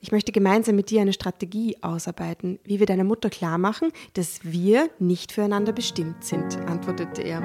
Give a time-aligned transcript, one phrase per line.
[0.00, 4.40] Ich möchte gemeinsam mit dir eine Strategie ausarbeiten, wie wir deiner Mutter klar machen, dass
[4.42, 7.40] wir nicht füreinander bestimmt sind, antwortete er.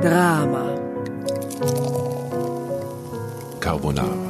[0.00, 0.78] Drama.
[3.60, 4.29] Carbonara.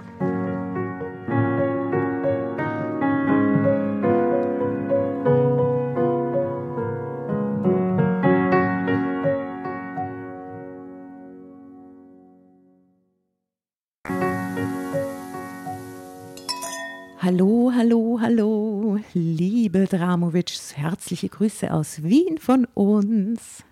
[17.23, 23.63] Hallo, hallo, hallo, liebe Dramovics, herzliche Grüße aus Wien von uns.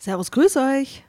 [0.00, 1.04] Servus, grüß euch.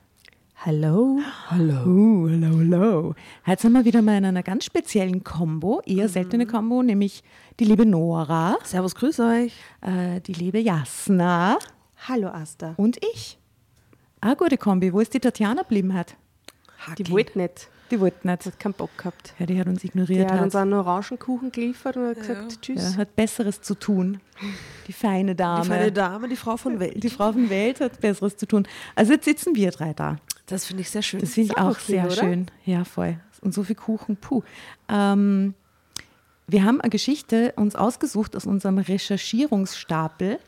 [0.57, 1.19] Hallo.
[1.47, 3.16] Hallo, hallo, hallo.
[3.47, 7.23] Heute sind wir wieder mal in einer ganz speziellen Combo, eher seltene Combo, nämlich
[7.59, 9.53] die liebe Nora, Servus, grüß euch.
[9.81, 11.57] äh, die liebe Jasna
[12.07, 12.75] Hallo Asta.
[12.77, 13.39] und ich.
[14.21, 14.94] Eine gute Kombi.
[14.94, 16.16] Wo ist die Tatjana geblieben hat?
[17.00, 17.67] Die wollte nicht.
[17.91, 18.45] Die wollte nicht.
[18.45, 19.33] Hat keinen Bock gehabt.
[19.39, 20.31] Ja, die hat uns Die ignoriert.
[20.31, 20.61] hat uns hat.
[20.61, 22.94] einen Orangenkuchen geliefert und hat gesagt, tschüss.
[22.94, 24.22] Ja, hat Besseres zu tun.
[24.88, 25.63] Die feine Dame.
[25.63, 27.03] Die feine Dame, die Frau von Welt.
[27.03, 28.67] Die Frau von Welt hat Besseres zu tun.
[28.95, 30.17] Also jetzt sitzen wir drei da.
[30.45, 31.19] Das finde ich sehr schön.
[31.19, 32.16] Das finde ich auch auch sehr oder?
[32.16, 32.47] schön.
[32.66, 33.19] Ja, voll.
[33.41, 34.44] Und so viel Kuchen, puh.
[34.89, 35.53] Ähm,
[36.47, 40.39] wir haben eine Geschichte uns ausgesucht aus unserem Recherchierungsstapel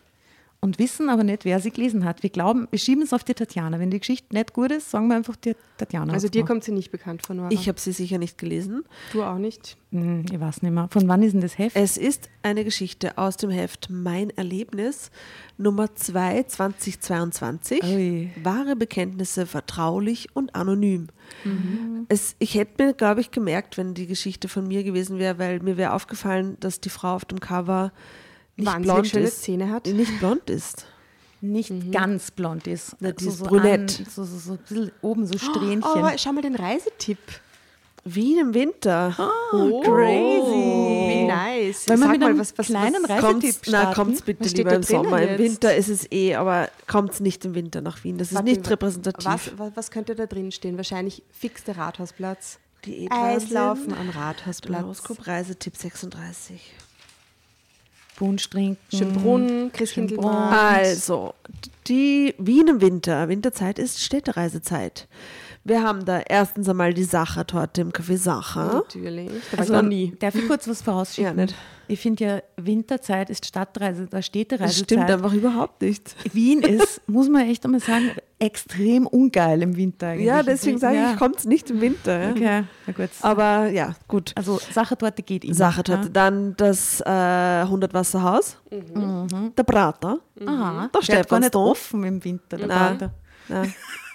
[0.61, 2.21] und wissen aber nicht, wer sie gelesen hat.
[2.21, 3.79] Wir glauben, wir schieben es auf die Tatjana.
[3.79, 6.13] Wenn die Geschichte nicht gut ist, sagen wir einfach die Tatjana.
[6.13, 7.49] Also dir kommt sie nicht bekannt von, Nora.
[7.51, 8.83] ich habe sie sicher nicht gelesen.
[9.11, 9.77] du auch nicht.
[9.91, 10.87] Hm, ich weiß nicht mehr.
[10.91, 11.75] Von wann ist denn das Heft?
[11.75, 15.09] Es ist eine Geschichte aus dem Heft Mein Erlebnis,
[15.57, 17.83] Nummer 2, 2022.
[17.83, 18.29] Ui.
[18.43, 21.07] Wahre Bekenntnisse vertraulich und anonym.
[22.07, 25.59] Es, ich hätte mir, glaube ich, gemerkt, wenn die Geschichte von mir gewesen wäre, weil
[25.59, 27.91] mir wäre aufgefallen, dass die Frau auf dem Cover
[28.55, 29.43] nicht Wahnsinnig blond schöne ist.
[29.43, 29.87] Zähne hat.
[29.87, 30.85] Nicht blond ist.
[31.41, 32.95] nicht ganz blond ist.
[32.99, 33.99] Na, die ist so brünett.
[33.99, 35.83] An, so, so, so ein bisschen oben so Strähnchen.
[35.83, 37.19] Oh, aber schau mal den Reisetipp.
[38.03, 39.15] Wien im Winter.
[39.53, 41.11] Oh, crazy.
[41.11, 41.87] Wie nice.
[41.87, 43.95] Wollen wir Sag mit mal, einem was, was, kleinen Reisetipp Kommt's, na, starten?
[43.95, 45.21] kommt's bitte Was lieber im Sommer.
[45.21, 45.39] Im jetzt?
[45.39, 48.17] Winter ist es eh, aber kommt's nicht im Winter nach Wien.
[48.17, 49.25] Das ist Warte, nicht repräsentativ.
[49.25, 50.77] Was, was, was könnte da drin stehen?
[50.77, 52.57] Wahrscheinlich fix der Rathausplatz.
[52.85, 53.57] Diätwahnsinn.
[53.57, 54.81] Eislaufen am Rathausplatz.
[54.81, 56.59] Horoskop Reisetipp 36.
[58.21, 58.77] Punsch trinken.
[58.95, 60.55] Schönbrunn, Christkindlmarkt.
[60.55, 61.33] Also,
[61.87, 65.07] die Wien im Winter, Winterzeit ist Städtereisezeit.
[65.63, 68.81] Wir haben da erstens einmal die Sachertorte im Café Sacher.
[68.85, 69.29] Natürlich.
[69.51, 70.13] Da war Also, ich noch nie.
[70.19, 71.37] Darf ich kurz was vorausschicken?
[71.37, 71.55] Ja, nicht.
[71.87, 74.85] Ich finde ja, Winterzeit ist Stadtreise, da Das Städtereisezeit.
[74.85, 76.15] stimmt einfach überhaupt nicht.
[76.33, 80.25] Wien ist, muss man echt einmal sagen, extrem ungeil im Winter eigentlich.
[80.27, 81.11] Ja, deswegen sage Ja.
[81.11, 82.19] ich, kommt es nicht im Winter.
[82.23, 82.31] Ja.
[82.31, 83.09] Okay, na gut.
[83.21, 84.31] Aber ja, gut.
[84.35, 85.53] Also Sachertorte geht immer.
[85.53, 86.09] Sachertorte.
[86.09, 88.57] Dann das äh, 100 Wasserhaus.
[88.71, 90.19] Der Prater.
[90.39, 90.47] Ja?
[90.47, 91.63] Aha, Der der steht gar nicht Stephansdom.
[91.67, 92.57] offen im Winter.
[92.57, 92.97] Der Nein.
[92.97, 93.13] Prater.
[93.49, 93.63] Ja.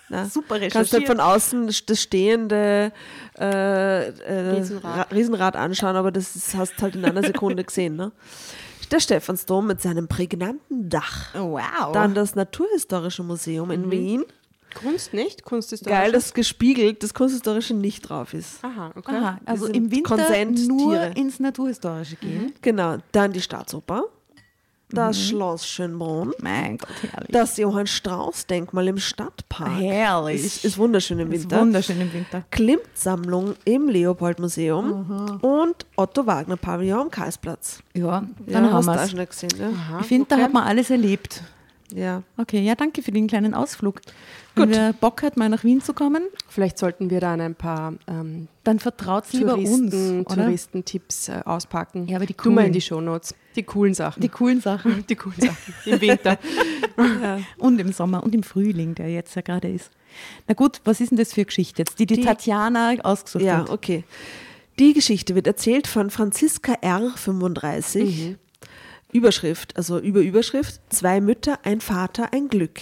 [0.08, 0.24] Ja.
[0.26, 1.06] Super Kannst du recherchiert.
[1.06, 2.92] von außen das stehende
[3.38, 4.96] äh, äh, Riesenrad.
[4.98, 7.96] Ra- Riesenrad anschauen, aber das ist, hast halt in einer Sekunde gesehen.
[7.96, 8.12] Ne?
[8.92, 11.34] Der Stephansdom mit seinem prägnanten Dach.
[11.34, 11.92] Wow.
[11.92, 14.24] Dann das Naturhistorische Museum in Wien.
[14.80, 15.42] Kunst nicht?
[15.42, 18.62] Kunst ist Geil, dass gespiegelt das Kunsthistorische nicht drauf ist.
[18.62, 19.16] Aha, okay.
[19.16, 21.12] Aha, also im Winter Konsent- nur Tiere.
[21.16, 22.52] ins Naturhistorische gehen.
[22.60, 24.04] Genau, dann die Staatsoper,
[24.90, 27.28] das Schloss Schönbrunn, Mein Gott, herrlich.
[27.32, 29.80] das Johann Strauß Denkmal im Stadtpark.
[29.80, 30.44] Herrlich.
[30.44, 31.60] Ist, ist wunderschön im ist Winter.
[31.60, 32.44] wunderschön im Winter.
[32.52, 37.80] Klimt-Sammlung im Leopold-Museum und Otto Wagner Pavillon am Karlsplatz.
[37.94, 39.58] Ja, Ja, dann haben hast wir es.
[39.58, 39.74] ne?
[40.00, 41.42] Ich finde, da hat man alles erlebt.
[41.94, 42.22] Ja.
[42.36, 44.00] Okay, ja, danke für den kleinen Ausflug.
[44.56, 44.74] Wenn Gut.
[44.76, 48.48] wer Bock hat, mal nach Wien zu kommen, Vielleicht sollten wir dann ein paar ähm,
[48.64, 49.94] dann vertraut lieber uns?
[50.26, 52.08] Touristentipps äh, auspacken.
[52.08, 52.66] Ja, aber die Tu mal coolen.
[52.68, 53.34] in die Shownotes.
[53.54, 54.20] Die coolen Sachen.
[54.20, 55.04] Die coolen Sachen.
[55.08, 55.74] die coolen Sachen.
[55.84, 56.38] Im Winter.
[57.58, 59.90] Und im Sommer und im Frühling, der jetzt ja gerade ist.
[60.48, 63.44] Na gut, was ist denn das für eine Geschichte jetzt, die die, Die- Tatjana ausgesucht
[63.44, 63.70] Ja, hat?
[63.70, 64.02] okay.
[64.78, 67.12] Die Geschichte wird erzählt von Franziska R.
[67.16, 68.36] 35.
[69.16, 72.80] Überschrift, also über Überschrift, zwei Mütter, ein Vater, ein Glück.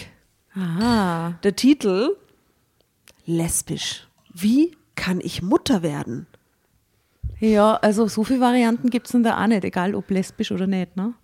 [0.54, 1.38] Aha.
[1.42, 2.16] Der Titel,
[3.26, 4.06] lesbisch.
[4.32, 6.26] Wie kann ich Mutter werden?
[7.40, 10.66] Ja, also so viele Varianten gibt es dann da auch nicht, egal ob lesbisch oder
[10.66, 11.14] nicht, ne?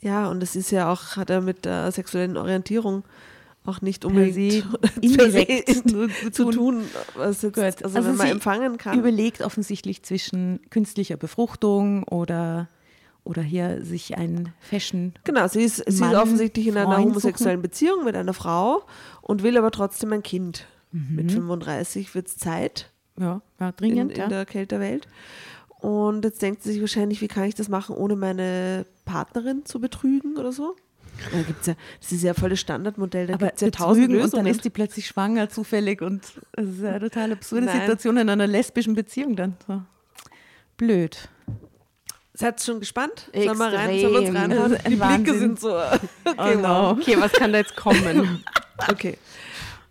[0.00, 3.04] Ja, und es ist ja auch, hat er mit der sexuellen Orientierung
[3.64, 4.66] auch nicht unbedingt
[5.00, 5.70] indirekt
[6.34, 6.84] zu tun.
[7.14, 7.84] was jetzt, Gut.
[7.84, 8.98] also, wenn man empfangen kann.
[8.98, 12.68] Überlegt offensichtlich zwischen künstlicher Befruchtung oder,
[13.24, 15.14] oder hier sich ein Fashion.
[15.24, 18.82] Genau, sie ist, sie ist offensichtlich in einer homosexuellen Beziehung mit einer Frau
[19.20, 20.66] und will aber trotzdem ein Kind.
[20.90, 24.12] Mit 35 wird es Zeit Ja, ja in, dringend.
[24.12, 24.28] in ja.
[24.28, 25.08] der Kälterwelt.
[25.78, 29.80] Und jetzt denkt sie sich wahrscheinlich, wie kann ich das machen, ohne meine Partnerin zu
[29.80, 30.76] betrügen oder so?
[31.32, 34.06] Da gibt's ja, das ist ja voll das Standardmodell, da aber gibt es ja tausend
[34.06, 34.44] betrügen und Lösungen.
[34.44, 36.22] dann ist die plötzlich schwanger, zufällig und
[36.52, 37.80] das ist eine total absurde Nein.
[37.80, 39.56] Situation in einer lesbischen Beziehung dann.
[39.66, 39.82] So.
[40.76, 41.28] Blöd.
[42.42, 43.30] Seid ihr schon gespannt?
[43.34, 44.36] Sollen wir, rein, sollen wir uns Extrem.
[44.36, 44.72] reinhauen?
[44.72, 45.38] Die Blicke Wahnsinn.
[45.38, 45.76] sind so.
[46.24, 46.90] Okay, Oh no.
[46.90, 48.44] Okay, was kann da jetzt kommen?
[48.90, 49.16] Okay.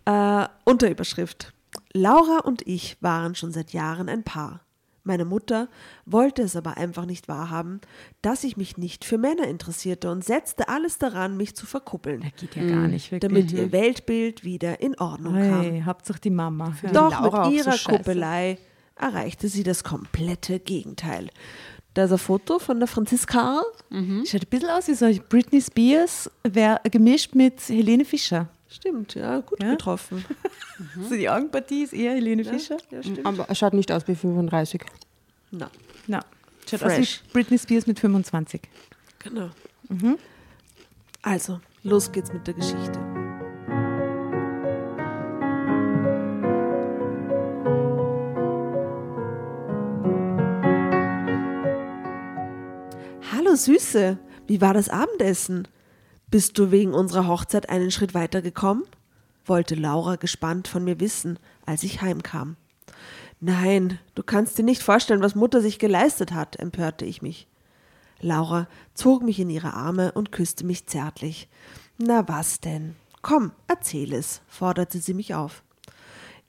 [0.05, 1.53] Äh, Unterüberschrift.
[1.93, 4.61] Laura und ich waren schon seit Jahren ein Paar.
[5.03, 5.67] Meine Mutter
[6.05, 7.79] wollte es aber einfach nicht wahrhaben,
[8.21, 12.39] dass ich mich nicht für Männer interessierte und setzte alles daran, mich zu verkuppeln, Das
[12.41, 13.29] geht ja gar nicht wirklich.
[13.31, 15.61] damit ihr Weltbild wieder in Ordnung kam.
[15.61, 16.75] Hey, Hauptsache die Mama.
[16.83, 17.97] die Doch auch mit so ihrer scheiße.
[17.97, 18.57] Kuppelei
[18.95, 21.29] erreichte sie das komplette Gegenteil.
[21.93, 23.61] Da ist ein Foto von der Franziska.
[23.89, 23.93] Schaut
[24.41, 28.47] ein bisschen aus wie so Britney Spears, wär gemischt mit Helene Fischer.
[28.69, 29.71] Stimmt, ja, gut Ja?
[29.71, 30.23] getroffen.
[31.07, 32.77] So die Augenpartie ist eher Helene Fischer.
[32.89, 33.23] Ja, stimmt.
[33.25, 34.81] Aber er schaut nicht aus wie 35.
[35.51, 35.69] Na,
[36.07, 36.21] Na,
[36.67, 37.21] schaut aus Fresh.
[37.27, 38.61] wie Britney Spears mit 25.
[39.19, 39.49] genau.
[41.21, 43.20] Also, los geht's mit der Geschichte.
[53.51, 54.17] Hallo Süße,
[54.47, 55.67] wie war das Abendessen?
[56.29, 58.85] Bist du wegen unserer Hochzeit einen Schritt weiter gekommen?
[59.43, 62.55] wollte Laura gespannt von mir wissen, als ich heimkam.
[63.41, 67.49] Nein, du kannst dir nicht vorstellen, was Mutter sich geleistet hat, empörte ich mich.
[68.21, 71.49] Laura zog mich in ihre Arme und küsste mich zärtlich.
[71.97, 72.95] Na was denn?
[73.21, 75.61] Komm, erzähl es, forderte sie mich auf.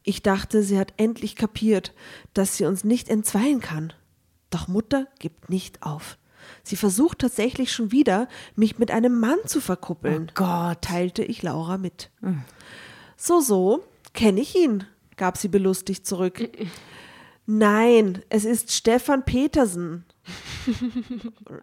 [0.04, 1.94] Ich dachte, sie hat endlich kapiert,
[2.32, 3.92] dass sie uns nicht entzweien kann.
[4.50, 6.16] Doch Mutter gibt nicht auf.
[6.62, 10.28] Sie versucht tatsächlich schon wieder, mich mit einem Mann zu verkuppeln.
[10.30, 10.82] Oh Gott.
[10.82, 12.10] teilte ich Laura mit.
[13.16, 13.84] So, so,
[14.14, 14.84] kenne ich ihn,
[15.16, 16.48] gab sie belustigt zurück.
[17.46, 20.04] Nein, es ist Stefan Petersen.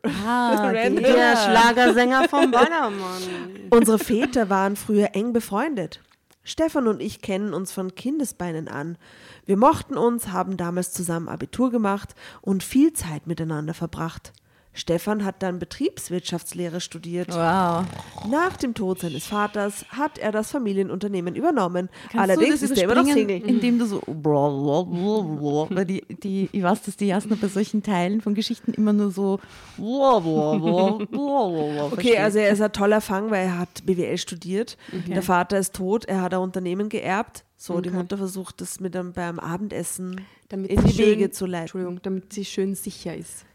[0.03, 0.71] Ah.
[0.73, 3.23] Der Schlagersänger vom Ballermann.
[3.69, 6.01] Unsere Väter waren früher eng befreundet.
[6.43, 8.97] Stefan und ich kennen uns von Kindesbeinen an.
[9.45, 14.33] Wir mochten uns, haben damals zusammen Abitur gemacht und viel Zeit miteinander verbracht.
[14.71, 17.29] Stefan hat dann Betriebswirtschaftslehre studiert.
[17.29, 17.83] Wow.
[18.29, 21.89] Nach dem Tod seines Vaters hat er das Familienunternehmen übernommen.
[22.11, 23.41] Kannst Allerdings du das ist er immer noch Single.
[23.45, 24.01] Indem du so.
[25.69, 29.11] Weil die, die, ich weiß, dass die Jasna bei solchen Teilen von Geschichten immer nur
[29.11, 29.39] so.
[31.91, 34.77] Okay, also er ist ein toller Fang, weil er hat BWL studiert.
[35.07, 37.43] Der Vater ist tot, er hat ein Unternehmen geerbt.
[37.57, 37.97] So, die Okay.
[37.97, 41.61] Mutter versucht das mit einem, beim Abendessen Damit in sie die Wege schön- zu leiten.
[41.63, 43.45] Entschuldigung, damit sie schön sicher ist.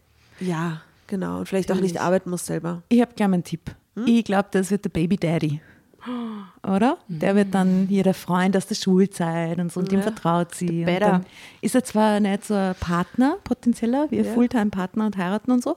[0.40, 1.38] Ja, genau.
[1.40, 2.82] Und vielleicht auch nicht arbeiten muss selber.
[2.88, 3.74] Ich habe gleich einen Tipp.
[4.06, 5.60] Ich glaube, das wird der Baby Daddy.
[6.66, 6.98] Oder?
[7.08, 10.84] Der wird dann hier der Freund aus der Schulzeit und so, und dem vertraut sie.
[10.84, 11.24] Und dann
[11.60, 15.76] ist er zwar nicht so ein Partner, potenzieller, wie ein Fulltime-Partner und heiraten und so,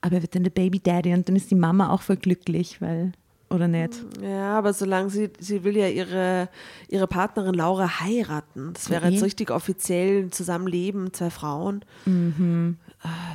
[0.00, 2.80] aber er wird dann der Baby Daddy und dann ist die Mama auch voll glücklich,
[2.82, 3.12] weil,
[3.50, 4.04] oder nicht?
[4.22, 6.48] Ja, aber solange sie, sie will ja ihre,
[6.88, 8.72] ihre Partnerin Laura heiraten.
[8.74, 9.14] Das wäre Okay.
[9.14, 11.84] jetzt richtig offiziell ein Zusammenleben, zwei Frauen.
[12.06, 12.10] Ah,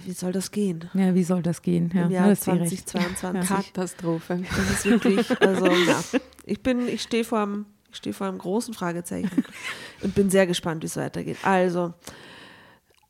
[0.06, 0.90] Wie soll das gehen?
[0.94, 1.92] Ja, wie soll das gehen?
[1.94, 2.90] Ja, Im ja, Jahr das ist eh recht.
[2.90, 3.74] 2022.
[3.74, 4.42] Katastrophe.
[4.50, 6.02] Das ist wirklich, also ja.
[6.46, 9.44] Ich bin, ich stehe vor einem, ich stehe vor einem großen Fragezeichen
[10.02, 11.38] und bin sehr gespannt, wie es weitergeht.
[11.44, 11.94] Also,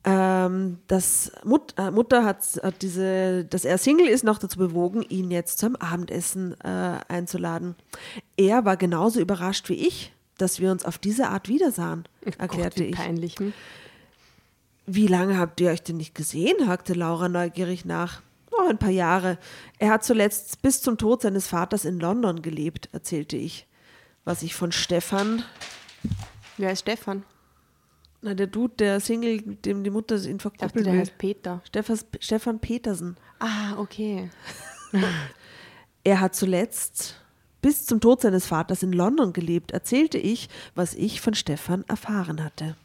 [0.04, 5.04] ähm, das Mut, äh, Mutter hat, hat diese, dass er Single ist, noch dazu bewogen,
[5.04, 7.76] ihn jetzt zum Abendessen äh, einzuladen.
[8.38, 12.06] Er war genauso überrascht wie ich, dass wir uns auf diese Art wiedersahen,
[12.38, 12.96] erklärte Gott, wie ich.
[12.96, 13.36] peinlich.
[13.38, 13.54] Hm?
[14.90, 16.68] Wie lange habt ihr euch denn nicht gesehen?
[16.68, 18.22] hakte Laura neugierig nach.
[18.52, 19.38] Oh, ein paar Jahre.
[19.80, 23.68] Er hat zuletzt bis zum Tod seines Vaters in London gelebt, erzählte ich.
[24.24, 25.44] Was ich von Stefan,
[26.58, 27.24] Wer ist Stefan?
[28.22, 31.18] na, der Dude, der Single, mit dem die Mutter ihn Ich dachte, verkuppeln der heißt
[31.18, 31.62] Peter.
[31.68, 33.18] Stefan, Stefan Petersen.
[33.40, 34.30] Ah, okay.
[36.04, 37.22] Er hat zuletzt
[37.62, 42.42] bis zum Tod seines Vaters in London gelebt, erzählte ich, was ich von Stefan erfahren
[42.42, 42.78] hatte.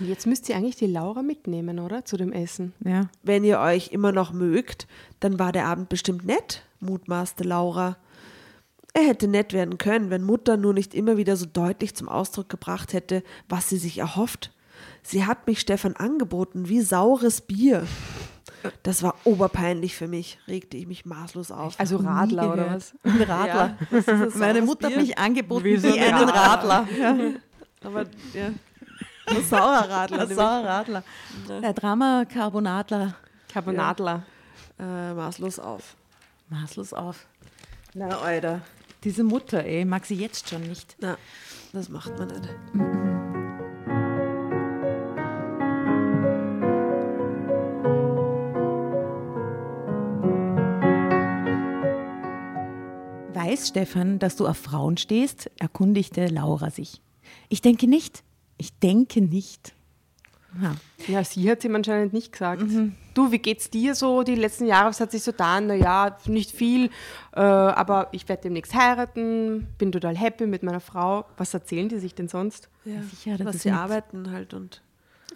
[0.00, 2.04] Jetzt müsst ihr eigentlich die Laura mitnehmen, oder?
[2.04, 2.72] Zu dem Essen.
[2.84, 3.08] Ja.
[3.22, 4.86] Wenn ihr euch immer noch mögt,
[5.20, 7.96] dann war der Abend bestimmt nett, mutmaßte Laura.
[8.94, 12.48] Er hätte nett werden können, wenn Mutter nur nicht immer wieder so deutlich zum Ausdruck
[12.48, 14.52] gebracht hätte, was sie sich erhofft.
[15.02, 17.86] Sie hat mich Stefan angeboten wie saures Bier.
[18.82, 21.78] Das war oberpeinlich für mich, regte ich mich maßlos auf.
[21.78, 22.94] Also Radler oder was?
[23.04, 23.76] Ein Radler.
[23.90, 25.02] Ja, Meine Mutter hat Bier?
[25.02, 26.88] mich angeboten Wie wie, so ein einen Radler.
[26.98, 27.16] Ja.
[27.84, 28.04] Aber
[28.34, 28.50] ja,
[29.36, 30.20] ein saurer Radler.
[30.20, 31.02] Ein saurer Radler.
[31.48, 33.14] Der Drama Carbonadler.
[33.52, 34.22] Carbonadler.
[34.78, 35.96] Äh, maßlos auf.
[36.48, 37.26] Maßlos auf.
[37.94, 38.62] Na, Alter.
[39.04, 40.96] Diese Mutter, ey, mag sie jetzt schon nicht.
[41.00, 41.16] Na,
[41.72, 42.48] das macht man nicht.
[53.34, 55.50] Weiß Stefan, dass du auf Frauen stehst?
[55.58, 57.00] erkundigte Laura sich.
[57.48, 58.22] Ich denke nicht.
[58.58, 59.72] Ich denke nicht.
[60.60, 60.74] Ja.
[61.06, 62.62] Ja, sie hat ihm anscheinend nicht gesagt.
[63.14, 64.88] Du, wie geht's dir so die letzten Jahre?
[64.88, 65.66] Was hat sich so getan?
[65.68, 66.86] Naja, nicht viel,
[67.34, 71.26] äh, aber ich werde demnächst heiraten, bin total happy mit meiner Frau.
[71.36, 72.68] Was erzählen die sich denn sonst?
[72.84, 74.82] Ja, sicher, was sie nicht- arbeiten halt und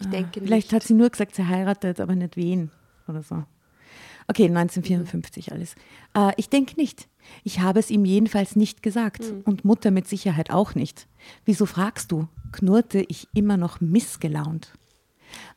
[0.01, 0.73] Ich denke Vielleicht nicht.
[0.73, 2.71] hat sie nur gesagt, sie heiratet, aber nicht wen
[3.07, 3.43] oder so.
[4.27, 5.75] Okay, 1954 alles.
[6.15, 7.07] Äh, ich denke nicht.
[7.43, 11.07] Ich habe es ihm jedenfalls nicht gesagt und Mutter mit Sicherheit auch nicht.
[11.45, 12.27] Wieso fragst du?
[12.51, 14.73] knurrte ich immer noch missgelaunt.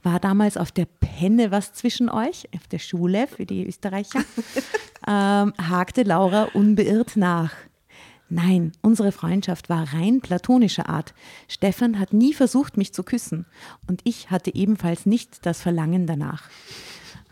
[0.02, 4.20] War damals auf der Penne was zwischen euch, auf der Schule für die Österreicher?
[5.06, 7.52] ähm, hakte Laura unbeirrt nach.
[8.28, 11.14] Nein, unsere Freundschaft war rein platonischer Art.
[11.46, 13.46] Stefan hat nie versucht, mich zu küssen.
[13.86, 16.48] Und ich hatte ebenfalls nicht das Verlangen danach.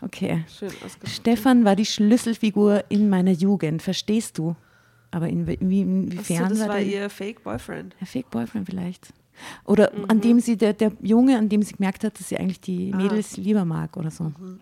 [0.01, 0.43] Okay.
[0.59, 0.69] schön.
[1.05, 4.55] Stefan war die Schlüsselfigur in meiner Jugend, verstehst du?
[5.11, 7.95] Aber in, wie, inwiefern das war ihr Fake Boyfriend.
[7.99, 9.13] der Fake Boyfriend vielleicht.
[9.65, 10.05] Oder Mhm.
[10.09, 12.91] an dem sie, der, der Junge, an dem sie gemerkt hat, dass sie eigentlich die
[12.93, 12.97] Ah.
[12.97, 14.25] Mädels lieber mag oder so.
[14.25, 14.59] Mhm.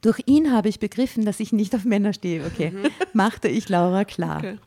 [0.00, 2.72] Durch ihn habe ich begriffen, dass ich nicht auf Männer stehe, okay.
[3.12, 4.38] Machte ich Laura klar.
[4.42, 4.48] Mhm.
[4.48, 4.58] Okay.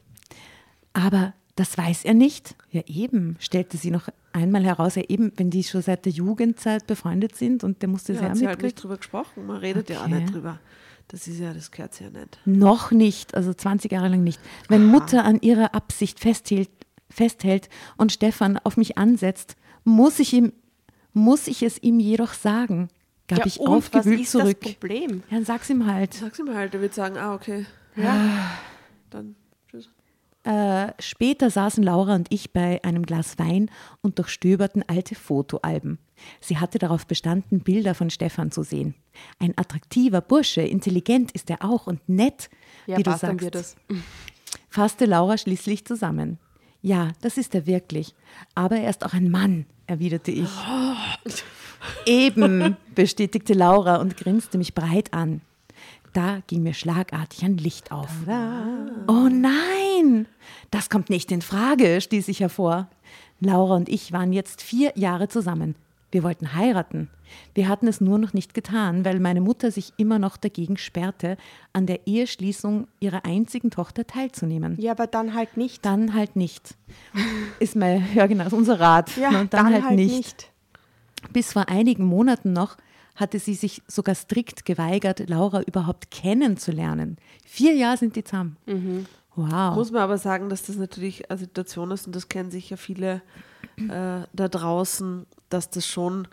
[0.93, 2.55] Aber das weiß er nicht.
[2.71, 6.87] Ja, eben, stellte sie noch einmal heraus, ja, eben, wenn die schon seit der Jugendzeit
[6.87, 9.45] befreundet sind und der musste Ja, sie hat sie halt nicht drüber gesprochen.
[9.45, 10.21] Man redet ja auch Okay.
[10.21, 10.59] nicht drüber.
[11.09, 12.39] Das ist ja, das gehört ja nicht.
[12.45, 14.39] Noch nicht, also 20 Jahre lang nicht.
[14.67, 16.69] Wenn Mutter an ihrer Absicht festhält,
[17.09, 20.53] festhält und Stefan auf mich ansetzt, muss ich, ihm,
[21.13, 22.89] muss ich es ihm jedoch sagen,
[23.27, 24.61] gab Ja, ich aufgewühlt was ist zurück.
[24.61, 25.23] das Problem?
[25.29, 26.13] Ja, dann sag's ihm halt.
[26.13, 28.15] Sag's ihm halt, er wird sagen, ah, okay, Ja.
[29.09, 29.38] dann tschüss.
[30.43, 33.69] Äh, später saßen Laura und ich bei einem Glas Wein
[34.01, 35.99] und durchstöberten alte Fotoalben.
[36.39, 38.95] Sie hatte darauf bestanden, Bilder von Stefan zu sehen.
[39.39, 42.49] Ein attraktiver Bursche, intelligent ist er auch und nett,
[42.87, 43.41] Ja, wie du sagst.
[43.41, 43.75] wird das.
[44.69, 46.39] fasste Laura schließlich zusammen.
[46.81, 48.15] Ja, das ist er wirklich.
[48.55, 50.49] Aber er ist auch ein Mann, erwiderte ich.
[52.05, 55.41] Eben, bestätigte Laura und grinste mich breit an.
[56.13, 58.09] Da ging mir schlagartig ein Licht auf.
[59.07, 60.27] Oh nein,
[60.71, 62.87] das kommt nicht in Frage, stieß ich hervor.
[63.39, 65.75] Laura und ich waren jetzt vier Jahre zusammen.
[66.11, 67.09] Wir wollten heiraten.
[67.53, 71.37] Wir hatten es nur noch nicht getan, weil meine Mutter sich immer noch dagegen sperrte,
[71.73, 74.75] an der Eheschließung ihrer einzigen Tochter teilzunehmen.
[74.79, 75.85] Ja, aber dann halt nicht.
[75.85, 76.75] Dann halt nicht.
[77.59, 79.15] Ist mein, ja genau, ist unser Rat.
[79.17, 80.15] ja, Und dann, halt, nicht.
[80.15, 80.51] nicht.
[81.31, 82.77] Bis vor einigen Monaten noch
[83.19, 87.17] hatte sie sich sogar strikt geweigert, Laura überhaupt kennenzulernen.
[87.45, 88.55] Vier Jahre sind die zusammen.
[89.35, 89.75] Wow.
[89.75, 93.21] Muss man aber sagen, dass das natürlich eine Situation ist und das kennen sicher viele
[93.77, 96.27] äh, da draußen, dass das schon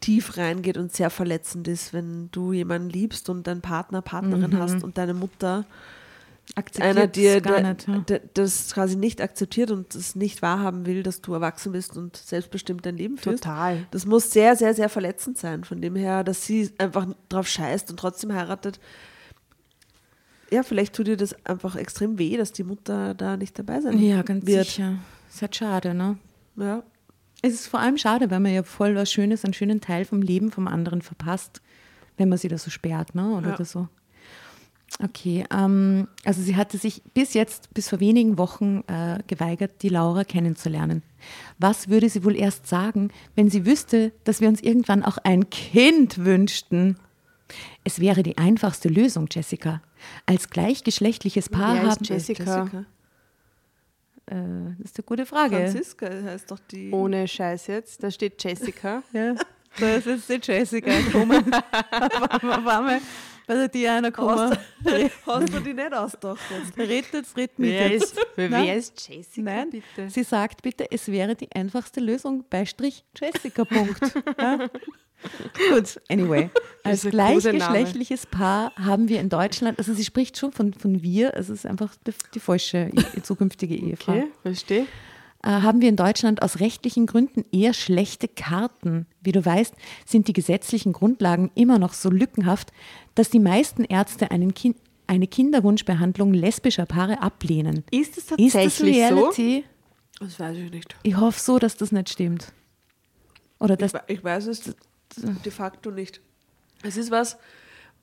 [0.00, 4.58] tief reingeht und sehr verletzend ist, wenn du jemanden liebst und deinen Partner, Partnerin Mhm.
[4.58, 5.64] hast und deine Mutter
[6.54, 7.88] Akzeptiert einer dir gar der- nicht.
[8.10, 8.18] Ja.
[8.34, 12.86] das quasi nicht akzeptiert und das nicht wahrhaben will, dass du erwachsen bist und selbstbestimmt
[12.86, 13.42] dein Leben führst.
[13.44, 13.86] Total.
[13.90, 15.64] Das muss sehr, sehr, sehr verletzend sein.
[15.64, 18.78] Von dem her, dass sie einfach drauf scheißt und trotzdem heiratet.
[20.50, 23.98] Ja, vielleicht tut ihr das einfach extrem weh, dass die Mutter da nicht dabei sein
[23.98, 24.66] Ja, ganz wird.
[24.66, 24.98] sicher.
[25.28, 26.16] Ist halt schade, ne?
[26.56, 26.84] Ja.
[27.42, 30.22] Es ist vor allem schade, weil man ja voll was Schönes, einen schönen Teil vom
[30.22, 31.60] Leben vom anderen verpasst,
[32.16, 33.28] wenn man sie da so sperrt, ne?
[33.36, 33.64] Oder Ja.
[33.64, 33.88] so.
[35.02, 39.90] Okay, ähm, also sie hatte sich bis jetzt, bis vor wenigen Wochen äh, geweigert, die
[39.90, 41.02] Laura kennenzulernen.
[41.58, 45.50] Was würde sie wohl erst sagen, wenn sie wüsste, dass wir uns irgendwann auch ein
[45.50, 46.98] Kind wünschten?
[47.84, 49.82] Es wäre die einfachste Lösung, Jessica.
[50.24, 52.04] Als gleichgeschlechtliches Paar Wer ist haben.
[52.04, 52.64] Jessica?
[54.26, 54.34] Äh,
[54.78, 55.56] das ist eine gute Frage.
[55.56, 56.90] Franziska heißt doch die.
[56.90, 58.02] Ohne Scheiß jetzt.
[58.02, 59.02] Da steht Jessica.
[59.78, 61.52] Ja, das ist die Jessica gekommen.
[61.52, 62.66] auf
[63.48, 64.56] einmal bei der Diana gekommen.
[65.26, 66.78] Hast du die nicht ausgedacht jetzt?
[66.78, 68.16] Redet mit Wer jetzt.
[68.16, 68.68] ist, wer Nein.
[68.78, 70.10] ist Jessica, Nein, bitte?
[70.10, 74.00] sie sagt bitte, es wäre die einfachste Lösung, Beistrich Jessica, Punkt.
[74.38, 74.68] ja?
[75.70, 76.50] Gut, anyway.
[76.84, 81.52] Als gleichgeschlechtliches Paar haben wir in Deutschland, also sie spricht schon von, von wir, also
[81.52, 82.90] es ist einfach die, die falsche
[83.22, 84.12] zukünftige Ehefrau.
[84.12, 84.86] Okay, verstehe.
[85.46, 89.06] Äh, haben wir in Deutschland aus rechtlichen Gründen eher schlechte Karten.
[89.22, 89.74] Wie du weißt,
[90.04, 92.72] sind die gesetzlichen Grundlagen immer noch so lückenhaft,
[93.14, 94.76] dass die meisten Ärzte einen kind,
[95.06, 97.84] eine Kinderwunschbehandlung lesbischer Paare ablehnen.
[97.92, 99.02] Ist es Ist das tatsächlich so?
[99.02, 99.64] Reality?
[100.18, 100.96] Das weiß ich nicht.
[101.04, 102.52] Ich hoffe so, dass das nicht stimmt.
[103.60, 104.74] Oder dass Ich, ich weiß es
[105.16, 106.20] de facto nicht.
[106.82, 107.38] Es ist was,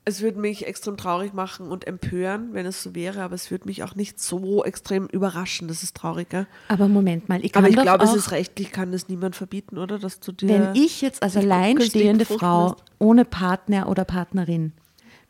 [0.06, 3.66] es würde mich extrem traurig machen und empören, wenn es so wäre, aber es würde
[3.66, 5.66] mich auch nicht so extrem überraschen.
[5.68, 6.46] Das ist traurig, gell?
[6.68, 9.78] Aber Moment mal, ich kann Aber ich glaube, es ist rechtlich, kann das niemand verbieten,
[9.78, 9.98] oder?
[9.98, 10.48] Dass du dir.
[10.48, 12.84] wenn ich jetzt als alleinstehende Frau lässt.
[12.98, 14.72] ohne Partner oder Partnerin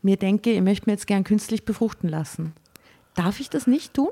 [0.02, 2.52] mir denke, ich möchte mir jetzt gern künstlich befruchten lassen,
[3.14, 4.08] darf ich das nicht tun?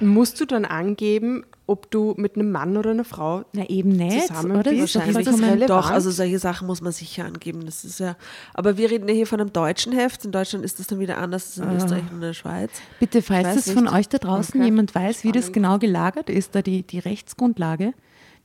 [0.00, 4.28] Musst du dann angeben, ob du mit einem Mann oder einer Frau Na eben nicht,
[4.28, 4.70] Zusammen oder?
[4.70, 5.70] bist, Ist doch wahrscheinlich vollkommen- relevant.
[5.70, 7.66] Doch, also solche Sachen muss man sicher angeben.
[7.66, 8.16] Das ist ja.
[8.54, 10.24] Aber wir reden ja hier von einem deutschen Heft.
[10.24, 12.70] In Deutschland ist das dann wieder anders als in Österreich und in der Schweiz.
[13.00, 14.64] Bitte, falls es von euch da draußen Okay.
[14.64, 17.94] jemand weiß, wie das genau gelagert ist, da die, die Rechtsgrundlage,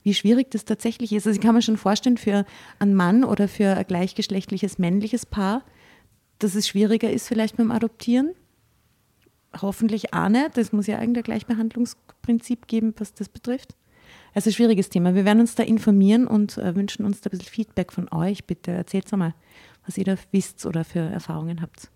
[0.02, 1.26] wie schwierig das tatsächlich ist.
[1.26, 2.44] Also ich kann mir schon vorstellen, für
[2.80, 5.62] einen Mann oder für ein gleichgeschlechtliches männliches Paar,
[6.40, 8.32] dass es schwieriger ist vielleicht beim Adoptieren.
[9.60, 10.56] Hoffentlich auch nicht.
[10.56, 13.76] Es muss ja eigentlich ein Gleichbehandlungsprinzip geben, was das betrifft.
[14.34, 15.14] Also ein schwieriges Thema.
[15.14, 18.46] Wir werden uns da informieren und äh, wünschen uns da ein bisschen Feedback von euch.
[18.46, 19.34] Bitte erzählt mal,
[19.86, 21.91] was ihr da wisst oder für Erfahrungen habt.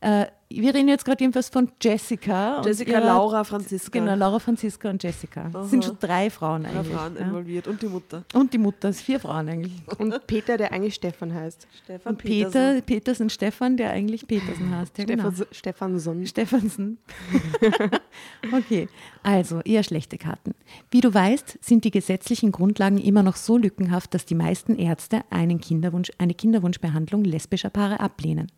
[0.00, 2.58] Äh, wir reden jetzt gerade jedenfalls von Jessica.
[2.58, 3.98] und Jessica, ihrer- Laura, Franziska.
[3.98, 5.50] Genau, Laura, Franziska und Jessica.
[5.64, 6.94] Es sind schon drei Frauen Drei eigentlich.
[6.94, 7.20] Frauen ja.
[7.26, 8.24] involviert und die Mutter.
[8.32, 9.72] Und die Mutter, es sind vier Frauen eigentlich.
[9.98, 11.66] und Peter, der eigentlich Stefan heißt.
[11.82, 14.96] Stefan Und Peter, Petersen Stefan, der eigentlich Petersen heißt.
[14.98, 15.30] Ja, genau.
[15.30, 16.26] Stefan, Stefansson.
[16.26, 16.98] Stephansen.
[18.52, 18.88] okay,
[19.22, 20.54] also eher schlechte Karten.
[20.90, 25.22] Wie du weißt, sind die gesetzlichen Grundlagen immer noch so lückenhaft, dass die meisten Ärzte
[25.30, 28.50] einen Kinderwunsch, eine Kinderwunschbehandlung lesbischer Paare ablehnen.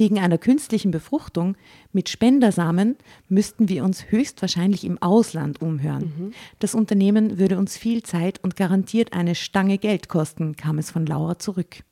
[0.00, 1.58] Wegen einer künstlichen Befruchtung
[1.92, 2.96] mit Spendersamen
[3.28, 6.32] müssten wir uns höchstwahrscheinlich im Ausland umhören.
[6.58, 11.04] Das Unternehmen würde uns viel Zeit und garantiert eine Stange Geld kosten, kam es von
[11.04, 11.82] Laura zurück.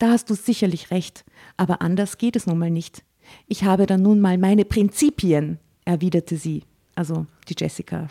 [0.00, 1.24] Da hast du sicherlich recht,
[1.56, 3.04] aber anders geht es nun mal nicht.
[3.46, 6.64] Ich habe dann nun mal meine Prinzipien, erwiderte sie,
[6.96, 8.08] also die Jessica.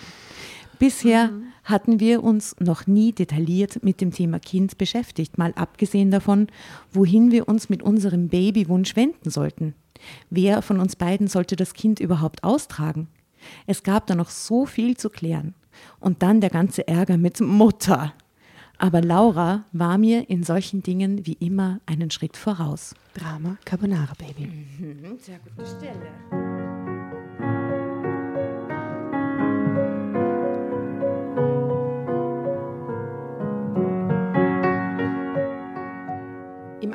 [0.81, 1.29] Bisher
[1.63, 6.47] hatten wir uns noch nie detailliert mit dem Thema Kind beschäftigt, mal abgesehen davon,
[6.91, 9.75] wohin wir uns mit unserem Babywunsch wenden sollten.
[10.31, 13.09] Wer von uns beiden sollte das Kind überhaupt austragen?
[13.67, 15.53] Es gab da noch so viel zu klären.
[15.99, 18.15] Und dann der ganze Ärger mit Mutter.
[18.79, 22.95] Aber Laura war mir in solchen Dingen wie immer einen Schritt voraus.
[23.13, 24.49] Drama Carbonara Baby.
[25.19, 26.70] Sehr gute Stelle.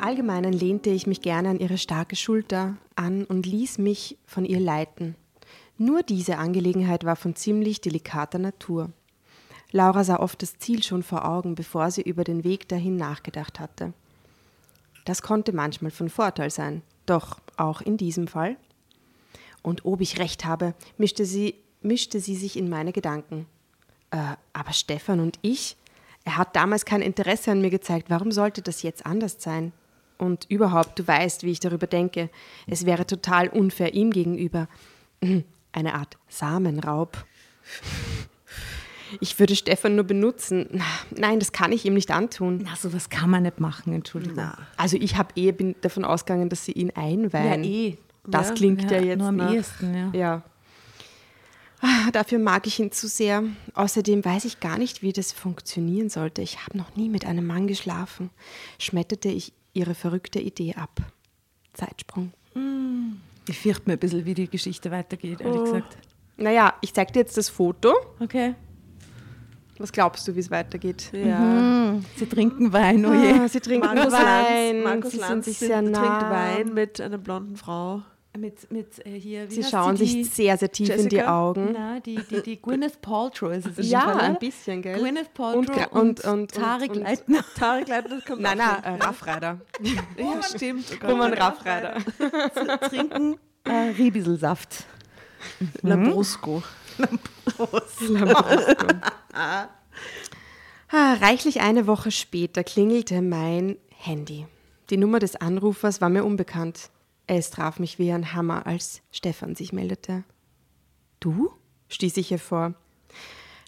[0.06, 4.60] Allgemeinen lehnte ich mich gerne an ihre starke Schulter an und ließ mich von ihr
[4.60, 5.16] leiten.
[5.78, 8.92] Nur diese Angelegenheit war von ziemlich delikater Natur.
[9.72, 13.58] Laura sah oft das Ziel schon vor Augen, bevor sie über den Weg dahin nachgedacht
[13.58, 13.94] hatte.
[15.04, 18.56] Das konnte manchmal von Vorteil sein, doch auch in diesem Fall.
[19.60, 23.46] Und ob ich recht habe, mischte sie, mischte sie sich in meine Gedanken.
[24.12, 25.76] Äh, aber Stefan und ich,
[26.24, 28.08] er hat damals kein Interesse an mir gezeigt.
[28.08, 29.72] Warum sollte das jetzt anders sein?
[30.18, 32.30] Und überhaupt, du weißt, wie ich darüber denke.
[32.66, 34.68] Es wäre total unfair ihm gegenüber.
[35.72, 37.24] Eine Art Samenraub.
[39.20, 40.82] Ich würde Stefan nur benutzen.
[41.16, 42.62] Nein, das kann ich ihm nicht antun.
[42.64, 44.50] Na, sowas kann man nicht machen, Entschuldigung.
[44.76, 47.62] Also ich habe eh bin davon ausgegangen, dass sie ihn einweihen.
[47.64, 47.98] Ja, eh.
[48.26, 50.10] Das Ja, klingt ja, ja, jetzt nur am nach, ehesten, ja.
[50.12, 50.42] ja.
[51.80, 53.44] Ah, Dafür mag ich ihn zu sehr.
[53.74, 56.42] Außerdem weiß ich gar nicht, wie das funktionieren sollte.
[56.42, 58.30] Ich habe noch nie mit einem Mann geschlafen.
[58.80, 61.00] Schmetterte ich ihre verrückte Idee ab.
[61.74, 62.32] Zeitsprung.
[63.48, 65.98] Ich fürchte mir ein bisschen, wie die Geschichte weitergeht, ehrlich gesagt.
[66.38, 67.94] Naja, ich zeig dir jetzt das Foto.
[68.18, 68.54] Okay.
[69.78, 71.10] Was glaubst du, wie es weitergeht?
[71.12, 71.96] Ja.
[72.16, 73.32] Sie trinken Wein, oh je.
[73.32, 74.82] Ah, sie trinken Markus Wein.
[74.82, 76.30] Lanz, Markus sie Lanz sind sich sind- sehr trinkt nah.
[76.30, 78.02] Wein mit einer blonden Frau.
[78.36, 81.40] Mit, mit äh, hier, wie Sie schauen die, sich sehr, sehr tief in die Jessica?
[81.48, 81.70] Augen.
[81.72, 83.88] Na, die, die, die Gwyneth Paltrow ist es.
[83.90, 84.98] Ja, ein bisschen, gell?
[84.98, 87.44] Gwyneth Paltrow Und und, und- und- Tarek und- und- Leitner.
[87.56, 89.60] Tarek Leitner kommt Nein, nein, äh, Raffreiter.
[89.80, 89.98] hin.
[90.18, 90.86] Ja, stimmt.
[91.02, 91.06] Oh.
[91.08, 91.96] Roman Raffreiter.
[92.90, 94.84] trinken äh, Riebiselsaft.
[95.82, 96.62] Lambrusco.
[100.88, 104.46] Ah, reichlich eine Woche später klingelte mein Handy.
[104.90, 106.90] Die Nummer des Anrufers war mir unbekannt.
[107.26, 110.24] Es traf mich wie ein Hammer, als Stefan sich meldete.
[111.20, 111.50] Du?
[111.88, 112.74] stieß ich hervor.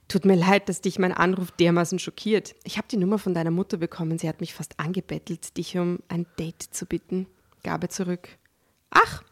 [0.08, 2.54] Tut mir leid, dass dich mein Anruf dermaßen schockiert.
[2.64, 4.18] Ich habe die Nummer von deiner Mutter bekommen.
[4.18, 7.26] Sie hat mich fast angebettelt, dich um ein Date zu bitten.
[7.62, 8.28] Gabe zurück.
[8.90, 9.22] Ach,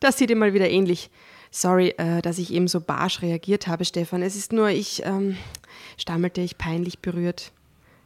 [0.00, 1.10] das sieht mal wieder ähnlich.
[1.50, 4.22] Sorry, äh, dass ich eben so barsch reagiert habe, Stefan.
[4.22, 5.36] Es ist nur, ich, ähm,
[5.96, 7.52] stammelte ich peinlich berührt.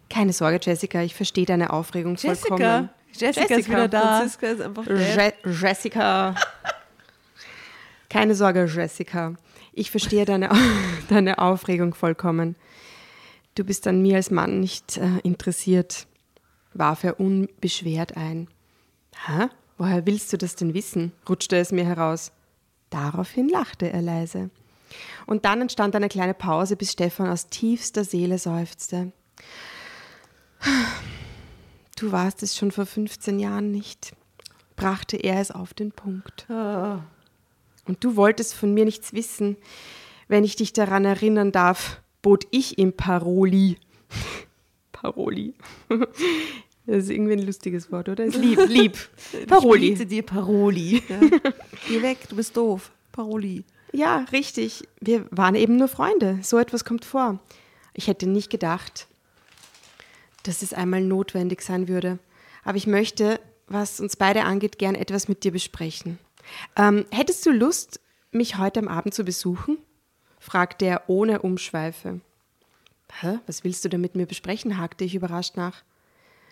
[0.08, 2.90] Keine Sorge, Jessica, ich verstehe deine Aufregung vollkommen.
[3.20, 3.40] Jessica.
[3.40, 4.18] Jessica ist wieder da.
[4.18, 4.86] Franziska ist einfach.
[4.86, 6.34] Je Jessica.
[8.08, 9.34] Keine Sorge, Jessica.
[9.72, 10.50] Ich verstehe deine,
[11.08, 12.56] deine Aufregung vollkommen.
[13.54, 16.06] Du bist an mir als Mann nicht äh, interessiert,
[16.74, 18.48] warf er unbeschwert ein.
[19.26, 19.48] Hä?
[19.78, 21.12] Woher willst du das denn wissen?
[21.28, 22.32] rutschte es mir heraus.
[22.90, 24.50] Daraufhin lachte er leise.
[25.26, 29.12] Und dann entstand eine kleine Pause, bis Stefan aus tiefster Seele seufzte.
[31.96, 34.12] Du warst es schon vor 15 Jahren nicht,
[34.76, 36.46] brachte er es auf den Punkt.
[36.48, 39.56] Und du wolltest von mir nichts wissen.
[40.28, 43.78] Wenn ich dich daran erinnern darf, bot ich ihm Paroli.
[44.92, 45.54] Paroli.
[46.88, 48.22] Das ist irgendwie ein lustiges Wort, oder?
[48.24, 48.96] Ist lieb, lieb.
[49.32, 49.90] Ich Paroli.
[49.90, 51.02] biete dir Paroli.
[51.08, 51.18] Ja.
[51.88, 52.92] Geh weg, du bist doof.
[53.10, 53.64] Paroli.
[53.90, 54.86] Ja, richtig.
[55.00, 56.38] Wir waren eben nur Freunde.
[56.42, 57.40] So etwas kommt vor.
[57.92, 59.08] Ich hätte nicht gedacht,
[60.46, 62.18] dass es einmal notwendig sein würde.
[62.64, 66.18] Aber ich möchte, was uns beide angeht, gern etwas mit dir besprechen.
[66.76, 69.78] Ähm, hättest du Lust, mich heute am Abend zu besuchen?
[70.38, 72.20] fragte er ohne Umschweife.
[73.20, 73.38] Hä?
[73.46, 74.78] Was willst du denn mit mir besprechen?
[74.78, 75.82] hakte ich überrascht nach.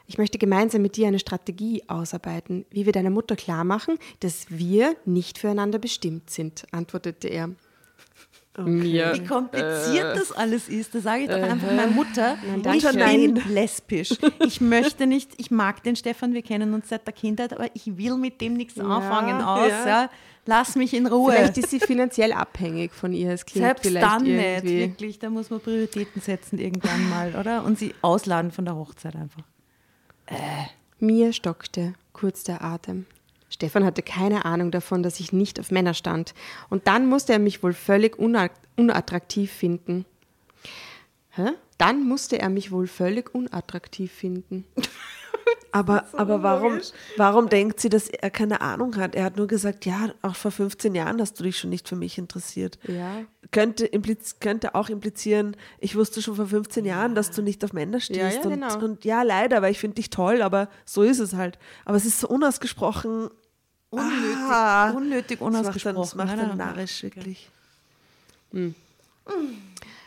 [0.07, 4.97] Ich möchte gemeinsam mit dir eine Strategie ausarbeiten, wie wir deiner Mutter klarmachen, dass wir
[5.05, 7.51] nicht füreinander bestimmt sind, antwortete er.
[8.57, 9.15] Mir.
[9.15, 12.79] Wie kompliziert das alles ist, da sage ich doch einfach meiner Mutter, danke.
[12.79, 13.43] ich bin Nein.
[13.49, 14.11] lesbisch.
[14.47, 17.97] Ich möchte nicht, ich mag den Stefan, wir kennen uns seit der Kindheit, aber ich
[17.97, 19.69] will mit dem nichts anfangen aus.
[19.69, 19.87] ja.
[19.87, 20.11] Ja.
[20.47, 21.33] Lass mich in Ruhe.
[21.33, 23.31] Vielleicht ist sie finanziell abhängig von ihr.
[23.31, 24.79] Es klingt Selbst vielleicht dann nicht, irgendwie.
[24.81, 25.19] wirklich.
[25.19, 27.65] Da muss man Prioritäten setzen irgendwann mal, oder?
[27.65, 29.43] Und sie ausladen von der Hochzeit einfach.
[30.99, 33.07] Mir stockte kurz der Atem.
[33.51, 36.35] Stefan hatte keine Ahnung davon, dass ich nicht auf Männer stand.
[36.71, 40.05] Und dann musste er mich wohl völlig una- unattraktiv finden.
[41.31, 41.51] Hä?
[41.79, 44.65] Dann musste er mich wohl völlig unattraktiv finden.
[45.75, 46.79] Aber, aber warum,
[47.17, 49.17] warum denkt sie, dass er keine Ahnung hat?
[49.17, 51.97] Er hat nur gesagt, ja, auch vor 15 Jahren hast du dich schon nicht für
[51.97, 52.79] mich interessiert.
[52.87, 53.23] Ja.
[53.51, 57.73] Könnte, impliz könnte auch implizieren, ich wusste schon vor 15 Jahren, dass du nicht auf
[57.73, 58.21] Männer stehst.
[58.21, 58.85] Ja, ja, und, genau.
[58.85, 61.59] und ja, leider, weil ich finde dich toll, aber so ist es halt.
[61.85, 63.29] Aber es ist so unausgesprochen.
[63.91, 65.97] Unnötig, Ah, unnötig unausgesprochen.
[65.97, 67.51] das macht dann narrisch, wirklich.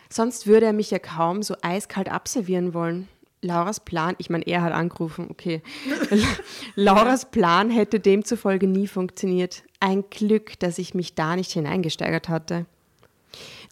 [0.10, 3.10] Sonst würde er mich ja kaum so eiskalt abservieren wollen.
[3.42, 5.62] Lauras Plan, ich meine, er hat angerufen, okay.
[6.76, 9.64] Lauras Plan hätte demzufolge nie funktioniert.
[9.80, 12.66] Ein Glück, dass ich mich da nicht hineingesteigert hatte.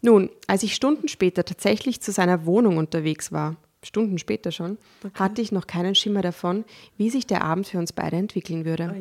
[0.02, 4.78] Nun, als ich Stunden später tatsächlich zu seiner Wohnung unterwegs war, Stunden später schon,
[5.14, 6.64] hatte ich noch keinen Schimmer davon,
[6.96, 8.94] wie sich der Abend für uns beide entwickeln würde.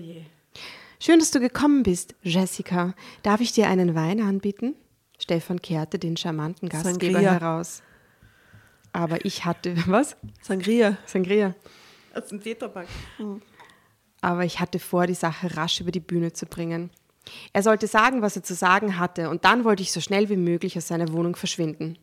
[1.00, 2.94] Schön, dass du gekommen bist, Jessica.
[3.24, 4.76] Darf ich dir einen Wein anbieten?
[5.20, 7.34] Stefan kehrte den charmanten Gastgeber Sangria.
[7.34, 7.82] heraus.
[8.96, 10.16] Aber ich hatte, was?
[10.42, 10.98] Sangria.
[11.06, 11.54] Sangria.
[12.14, 12.88] Aus dem Tetrapack.
[14.22, 16.90] Aber ich hatte vor, die Sache rasch über die Bühne zu bringen.
[17.52, 20.38] Er sollte sagen, was er zu sagen hatte, und dann wollte ich so schnell wie
[20.38, 21.98] möglich aus seiner Wohnung verschwinden.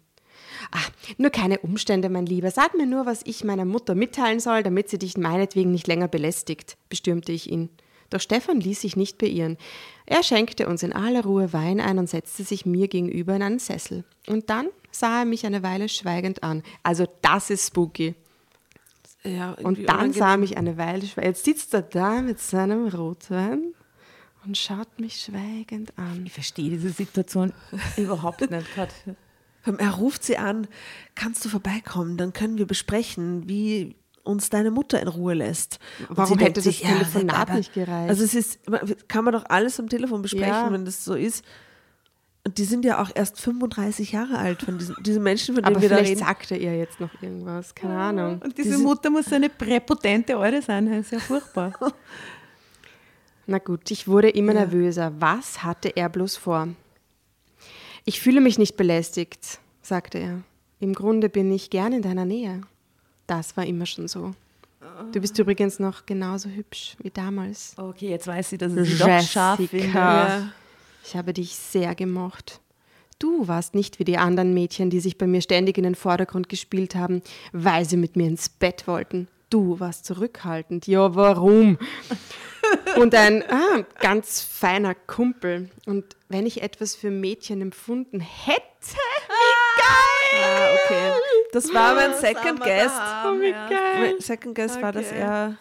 [0.71, 0.85] Ah,
[1.17, 2.51] nur keine Umstände, mein Lieber.
[2.51, 6.09] Sag mir nur, was ich meiner Mutter mitteilen soll, damit sie dich meinetwegen nicht länger
[6.09, 7.71] belästigt, bestürmte ich ihn.
[8.11, 9.57] Doch Stefan ließ sich nicht beirren.
[10.05, 13.59] Er schenkte uns in aller Ruhe Wein ein und setzte sich mir gegenüber in einen
[13.59, 14.05] Sessel.
[14.27, 16.63] Und dann sah er mich eine Weile schweigend an.
[16.85, 18.15] Also das ist spooky.
[19.25, 21.37] Ja, Und dann sah er mich eine Weile schweigend.
[21.37, 23.73] Jetzt sitzt er da mit seinem Rotwein
[24.45, 26.25] und schaut mich schweigend an.
[26.27, 27.53] Ich verstehe diese Situation
[27.97, 28.93] überhaupt nicht gerade.
[29.79, 30.67] Er ruft sie an,
[31.15, 35.79] kannst du vorbeikommen, dann können wir besprechen, wie uns deine Mutter in Ruhe lässt.
[36.09, 38.11] Und Warum sie hätte das Telefonat aber- nicht gereicht?
[38.11, 38.59] Also es ist,
[39.09, 40.73] kann man doch alles am Telefon besprechen, Ja.
[40.73, 41.45] wenn das so ist.
[42.45, 45.75] Und die sind ja auch erst 35 Jahre alt, von diesen, diese Menschen, von Aber
[45.75, 46.27] denen wir da vielleicht reden.
[46.27, 47.73] sagt er ihr jetzt noch irgendwas.
[47.75, 48.41] Keine Ahnung.
[48.43, 51.73] Und diese, Diese- Mutter muss so eine präpotente Eure sein, das ist ja furchtbar.
[53.47, 55.13] Na gut, ich wurde immer nervöser.
[55.21, 56.69] Was hatte er bloß vor?
[58.05, 60.43] Ich fühle mich nicht belästigt, sagte er.
[60.81, 62.63] Im Grunde bin ich gern in deiner Nähe.
[63.29, 64.33] Das war immer schon so.
[65.13, 67.75] Du bist übrigens noch genauso hübsch wie damals.
[67.77, 69.79] Okay, jetzt weiß sie, dass es sie doch scharf Jessica.
[69.79, 69.95] findet.
[69.95, 70.53] Ja.
[71.05, 72.61] Ich habe dich sehr gemocht.
[73.19, 76.49] Du warst nicht wie die anderen Mädchen, die sich bei mir ständig in den Vordergrund
[76.49, 79.29] gespielt haben, weil sie mit mir ins Bett wollten.
[79.49, 80.87] Du warst zurückhaltend.
[80.87, 81.79] Ja, warum?
[82.97, 85.71] Und ein ah, ganz feiner Kumpel.
[85.87, 88.63] Und wenn ich etwas für Mädchen empfunden hätte,
[89.29, 90.43] wie geil!
[90.43, 91.13] Ah, okay.
[91.53, 93.01] Das war mein Second Guest.
[93.27, 94.01] Oh, wie geil!
[94.01, 95.59] Mein Second Guest war, dass er,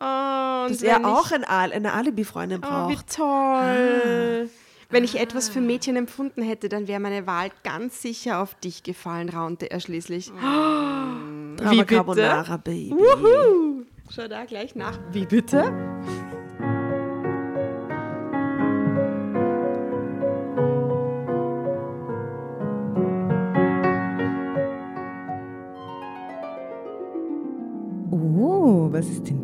[0.00, 3.14] Oh, dass er auch ein Al eine Alibi-Freundin Oh, wie braucht.
[3.16, 4.48] toll.
[4.90, 8.82] Wenn ich etwas für Mädchen empfunden hätte, dann wäre meine Wahl ganz sicher auf dich
[8.82, 10.30] gefallen, raunte er schließlich.
[10.30, 11.94] Drama Wie bitte?
[11.94, 12.90] Carbonara, Baby.
[12.92, 13.84] Wuhu.
[14.10, 14.98] Schau da gleich nach.
[15.12, 15.72] Wie bitte?
[28.10, 29.43] Oh, was ist denn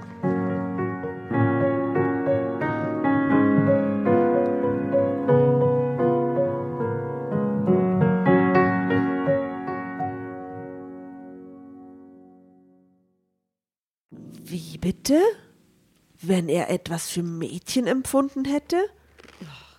[14.81, 15.21] Bitte?
[16.21, 18.77] Wenn er etwas für Mädchen empfunden hätte?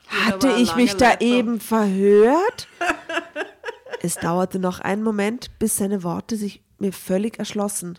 [0.09, 2.69] Hatte ich mich da eben verhört?
[4.03, 7.99] es dauerte noch einen Moment, bis seine Worte sich mir völlig erschlossen.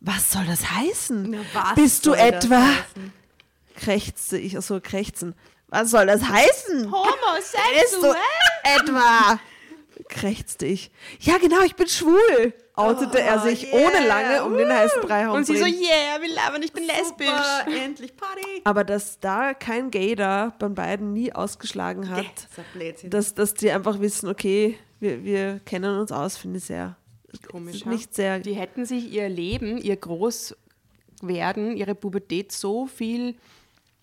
[0.00, 1.36] Was soll das heißen?
[1.52, 2.62] was Bist du etwa?
[3.76, 5.34] Krächzte ich, so krächzen.
[5.68, 6.90] Was soll das heißen?
[6.90, 7.80] Homosexuell?
[7.80, 8.14] Bist du
[8.62, 9.40] etwa?
[10.08, 10.90] Krächzte ich.
[11.20, 15.46] Ja, genau, ich bin schwul, outete er sich ohne lange um den heißen Brei Und
[15.46, 17.28] sie so, yeah, will aber ich bin lesbisch.
[17.66, 18.62] endlich Party.
[18.64, 23.10] Aber dass da kein Gay da beim beiden nie ausgeschlagen hat, Blödsinn.
[23.10, 26.96] dass, dass die einfach wissen, okay, wir, wir kennen uns aus, finde ich sehr.
[27.50, 28.38] Komisch, nicht sehr.
[28.38, 33.36] Die hätten sich ihr Leben, ihr Großwerden, ihre Pubertät so viel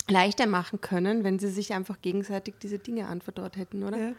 [0.10, 3.98] leichter machen können, wenn sie sich einfach gegenseitig diese Dinge anvertraut hätten, oder?
[3.98, 4.12] Ja.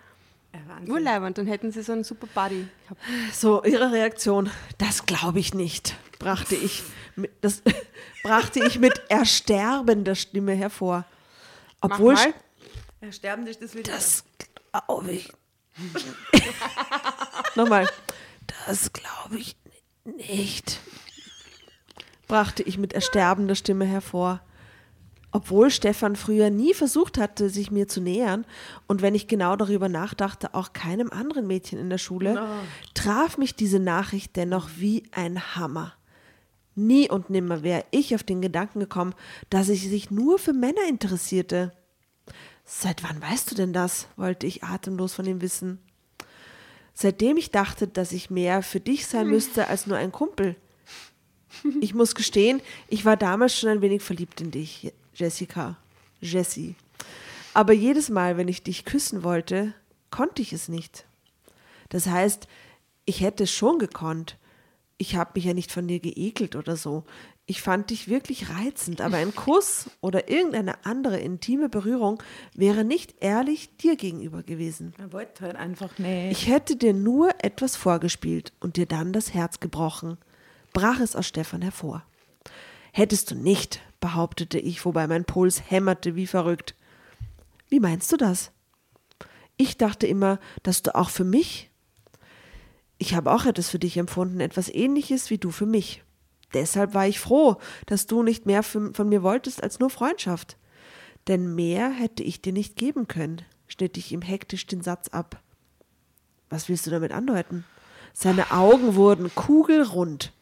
[0.87, 2.67] Urleibend, dann hätten sie so einen super Buddy.
[2.85, 3.01] gehabt.
[3.33, 6.83] So, ihre Reaktion, das glaube ich nicht, brachte ich,
[7.17, 7.63] mit, das,
[8.23, 11.05] brachte ich mit ersterbender Stimme hervor.
[11.81, 13.13] Obwohl, mal.
[13.13, 13.93] Sterben ist das wieder.
[13.93, 14.25] das
[14.73, 15.33] glaube ich.
[17.57, 17.89] Nochmal,
[18.67, 19.57] das glaube ich
[20.05, 20.81] nicht,
[22.29, 24.41] brachte ich mit ersterbender Stimme hervor.
[25.35, 28.45] Obwohl Stefan früher nie versucht hatte, sich mir zu nähern
[28.87, 32.47] und wenn ich genau darüber nachdachte, auch keinem anderen Mädchen in der Schule,
[32.93, 35.95] traf mich diese Nachricht dennoch wie ein Hammer.
[36.75, 39.15] Nie und nimmer wäre ich auf den Gedanken gekommen,
[39.49, 41.73] dass ich sich nur für Männer interessierte.
[42.65, 44.07] Seit wann weißt du denn das?
[44.17, 45.79] wollte ich atemlos von ihm wissen.
[46.95, 50.57] Seitdem ich dachte, dass ich mehr für dich sein müsste als nur ein Kumpel.
[51.81, 55.77] Ich muss gestehen, ich war damals schon ein wenig verliebt in dich, Jessica.
[56.21, 56.77] Jessie.
[57.55, 59.75] Aber jedes Mal, wenn ich dich küssen wollte,
[60.11, 61.07] konnte ich es nicht.
[61.89, 62.47] Das heißt,
[63.05, 64.39] ich hätte es schon gekonnt.
[64.97, 67.05] Ich habe mich ja nicht von dir geekelt oder so.
[67.45, 72.23] Ich fand dich wirklich reizend, aber ein Kuss oder irgendeine andere intime Berührung
[72.55, 74.95] wäre nicht ehrlich dir gegenüber gewesen.
[74.97, 76.31] Er wollte halt einfach nicht.
[76.31, 80.19] Ich hätte dir nur etwas vorgespielt und dir dann das Herz gebrochen,
[80.73, 82.05] brach es aus Stefan hervor.
[82.93, 86.75] Hättest du nicht, behauptete ich, wobei mein Puls hämmerte wie verrückt.
[87.71, 88.53] Wie meinst du das?
[89.57, 91.71] Ich dachte immer, dass du auch für mich.
[92.99, 96.03] Ich habe auch etwas für dich empfunden, etwas ähnliches wie du für mich.
[96.53, 100.59] Deshalb war ich froh, dass du nicht mehr von mir wolltest als nur Freundschaft.
[101.29, 105.41] Denn mehr hätte ich dir nicht geben können, schnitt ich ihm hektisch den Satz ab.
[106.51, 107.65] Was willst du damit andeuten?
[108.15, 110.33] Seine Augen wurden kugelrund.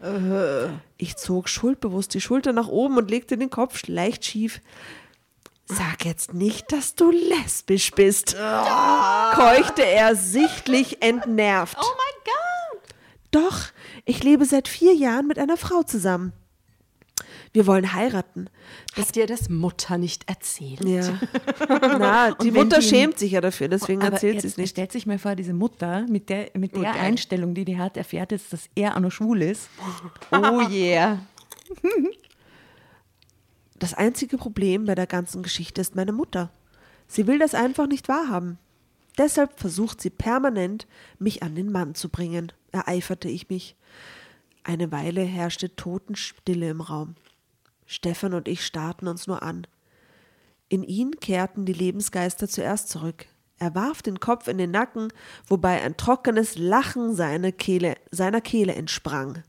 [0.96, 4.60] Ich zog schuldbewusst die Schulter nach oben und legte den Kopf leicht schief.
[5.66, 11.76] Sag jetzt nicht, dass du lesbisch bist, keuchte er sichtlich entnervt.
[11.80, 12.94] Oh mein Gott!
[13.30, 13.58] Doch,
[14.04, 16.32] ich lebe seit vier Jahren mit einer Frau zusammen.
[17.52, 18.48] Wir wollen heiraten.
[18.96, 20.84] Hat dir das Mutter nicht erzählt?
[20.84, 21.18] Ja.
[21.68, 24.70] Na, die Mutter die- schämt sich ja dafür, deswegen erzählt sie es nicht.
[24.70, 26.94] Stellt sich mal vor, diese Mutter mit der, mit der geil.
[27.00, 29.68] Einstellung, die die hat, erfährt jetzt, dass er auch noch schwul ist.
[30.32, 31.18] Oh yeah.
[33.78, 36.50] Das einzige Problem bei der ganzen Geschichte ist meine Mutter.
[37.08, 38.58] Sie will das einfach nicht wahrhaben.
[39.16, 40.86] Deshalb versucht sie permanent,
[41.18, 43.76] mich an den Mann zu bringen, ereiferte ich mich.
[44.64, 47.14] Eine Weile herrschte Totenstille im Raum.
[47.90, 49.66] Stefan und ich starrten uns nur an.
[50.68, 53.26] In ihn kehrten die Lebensgeister zuerst zurück.
[53.58, 55.12] Er warf den Kopf in den Nacken,
[55.48, 59.42] wobei ein trockenes Lachen seine Kehle, seiner Kehle entsprang.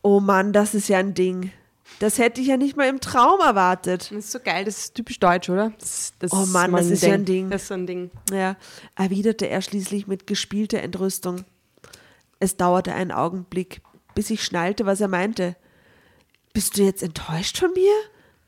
[0.00, 1.52] Oh Mann, das ist ja ein Ding.
[1.98, 4.10] Das hätte ich ja nicht mal im Traum erwartet.
[4.10, 5.70] Das ist so geil, das ist typisch deutsch, oder?
[5.78, 7.50] Das, das Oh Mann, das ist ja ein Ding.
[7.50, 8.10] Das ist so ein Ding.
[8.32, 8.56] Ja,
[8.96, 11.44] erwiderte er schließlich mit gespielter Entrüstung.
[12.38, 13.82] Es dauerte einen Augenblick,
[14.14, 15.56] bis ich schnallte, was er meinte.
[16.52, 17.92] Bist du jetzt enttäuscht von mir?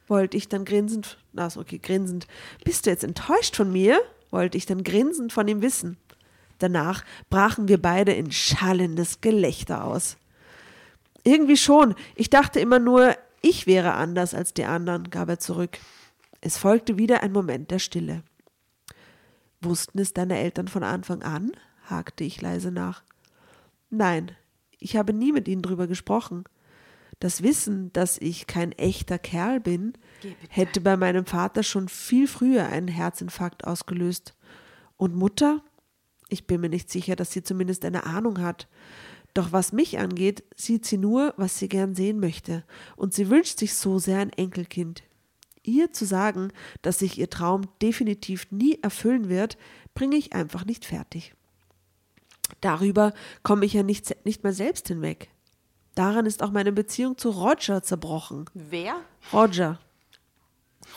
[0.08, 2.26] wollte ich dann grinsend, na ist okay, grinsend.
[2.64, 4.00] Bist du jetzt enttäuscht von mir?
[4.30, 5.96] wollte ich dann grinsend von ihm wissen.
[6.58, 10.16] Danach brachen wir beide in schallendes Gelächter aus.
[11.24, 11.94] Irgendwie schon.
[12.14, 15.78] Ich dachte immer nur, ich wäre anders als die anderen, gab er zurück.
[16.40, 18.22] Es folgte wieder ein Moment der Stille.
[19.60, 21.52] Wussten es deine Eltern von Anfang an?
[21.84, 23.02] hakte ich leise nach.
[23.90, 24.32] Nein,
[24.78, 26.44] ich habe nie mit ihnen drüber gesprochen.
[27.22, 29.92] Das Wissen, dass ich kein echter Kerl bin,
[30.48, 34.34] hätte bei meinem Vater schon viel früher einen Herzinfarkt ausgelöst.
[34.96, 35.62] Und Mutter?
[36.30, 38.66] Ich bin mir nicht sicher, dass sie zumindest eine Ahnung hat.
[39.34, 42.64] Doch was mich angeht, sieht sie nur, was sie gern sehen möchte.
[42.96, 45.04] Und sie wünscht sich so sehr ein Enkelkind.
[45.62, 49.58] Ihr zu sagen, dass sich ihr Traum definitiv nie erfüllen wird,
[49.94, 51.34] bringe ich einfach nicht fertig.
[52.60, 55.31] Darüber komme ich ja nicht, nicht mehr selbst hinweg.
[55.94, 58.46] Daran ist auch meine Beziehung zu Roger zerbrochen.
[58.54, 58.94] Wer?
[59.32, 59.78] Roger.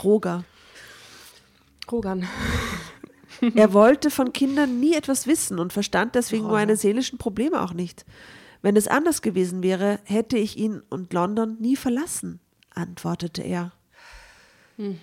[0.03, 0.43] Roger.
[1.91, 2.27] Rogan.
[3.53, 8.05] Er wollte von Kindern nie etwas wissen und verstand deswegen meine seelischen Probleme auch nicht.
[8.61, 12.39] Wenn es anders gewesen wäre, hätte ich ihn und London nie verlassen,
[12.73, 13.73] antwortete er.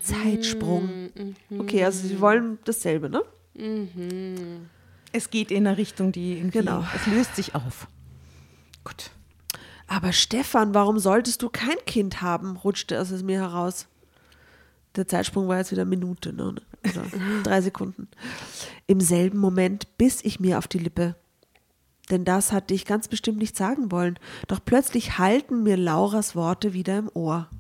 [0.00, 1.12] Zeitsprung.
[1.59, 3.22] Okay, also sie wollen dasselbe, ne?
[5.12, 6.84] Es geht in eine Richtung, die irgendwie, Genau.
[6.97, 7.86] es löst sich auf.
[8.82, 9.11] Gut.
[9.93, 12.57] Aber Stefan, warum solltest du kein Kind haben?
[12.57, 13.88] rutschte es aus mir heraus.
[14.97, 16.55] Der Zeitsprung war jetzt wieder eine Minute, ne?
[16.82, 17.05] Oder
[17.43, 18.09] drei Sekunden.
[18.86, 21.14] Im selben Moment biss ich mir auf die Lippe.
[22.11, 24.18] Denn das hatte ich ganz bestimmt nicht sagen wollen.
[24.49, 27.51] Doch plötzlich hallten mir Lauras Worte wieder im Ohr.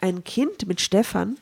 [0.00, 1.36] Ein Kind mit Stefan?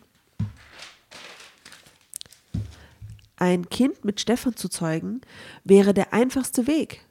[3.37, 5.21] ein Kind mit Stefan zu zeugen,
[5.65, 7.05] wäre der einfachste Weg.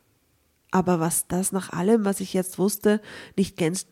[0.72, 3.02] Aber was das nach allem, was ich jetzt wusste,
[3.36, 3.92] nicht gänzlich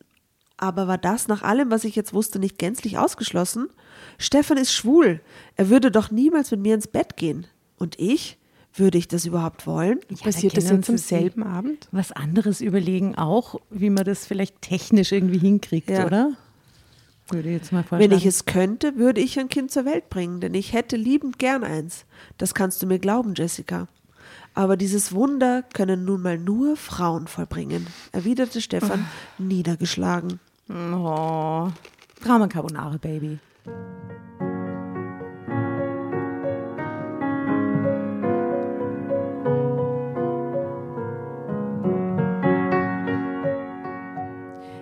[0.60, 3.70] aber war das nach allem, was ich jetzt wusste, nicht gänzlich ausgeschlossen?
[4.18, 5.22] Stefan ist schwul.
[5.56, 7.48] Er würde doch niemals mit mir ins Bett gehen.
[7.78, 8.38] Und ich?
[8.74, 10.00] Würde ich das überhaupt wollen?
[10.10, 11.88] Ja, Passiert das jetzt am selben Abend?
[11.92, 16.06] Was anderes überlegen auch, wie man das vielleicht technisch irgendwie hinkriegt, ja.
[16.06, 16.34] oder?
[17.30, 18.12] Würde ich jetzt mal vorstellen.
[18.12, 21.40] Wenn ich es könnte, würde ich ein Kind zur Welt bringen, denn ich hätte liebend
[21.40, 22.06] gern eins.
[22.38, 23.88] Das kannst du mir glauben, Jessica.
[24.60, 29.42] Aber dieses Wunder können nun mal nur Frauen vollbringen, erwiderte Stefan oh.
[29.42, 30.42] niedergeschlagen.
[30.68, 31.70] Oh,
[32.22, 33.40] Drama Carbonara, Baby.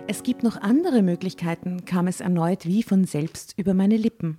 [0.08, 4.38] Es gibt noch andere Möglichkeiten, kam es erneut wie von selbst über meine Lippen.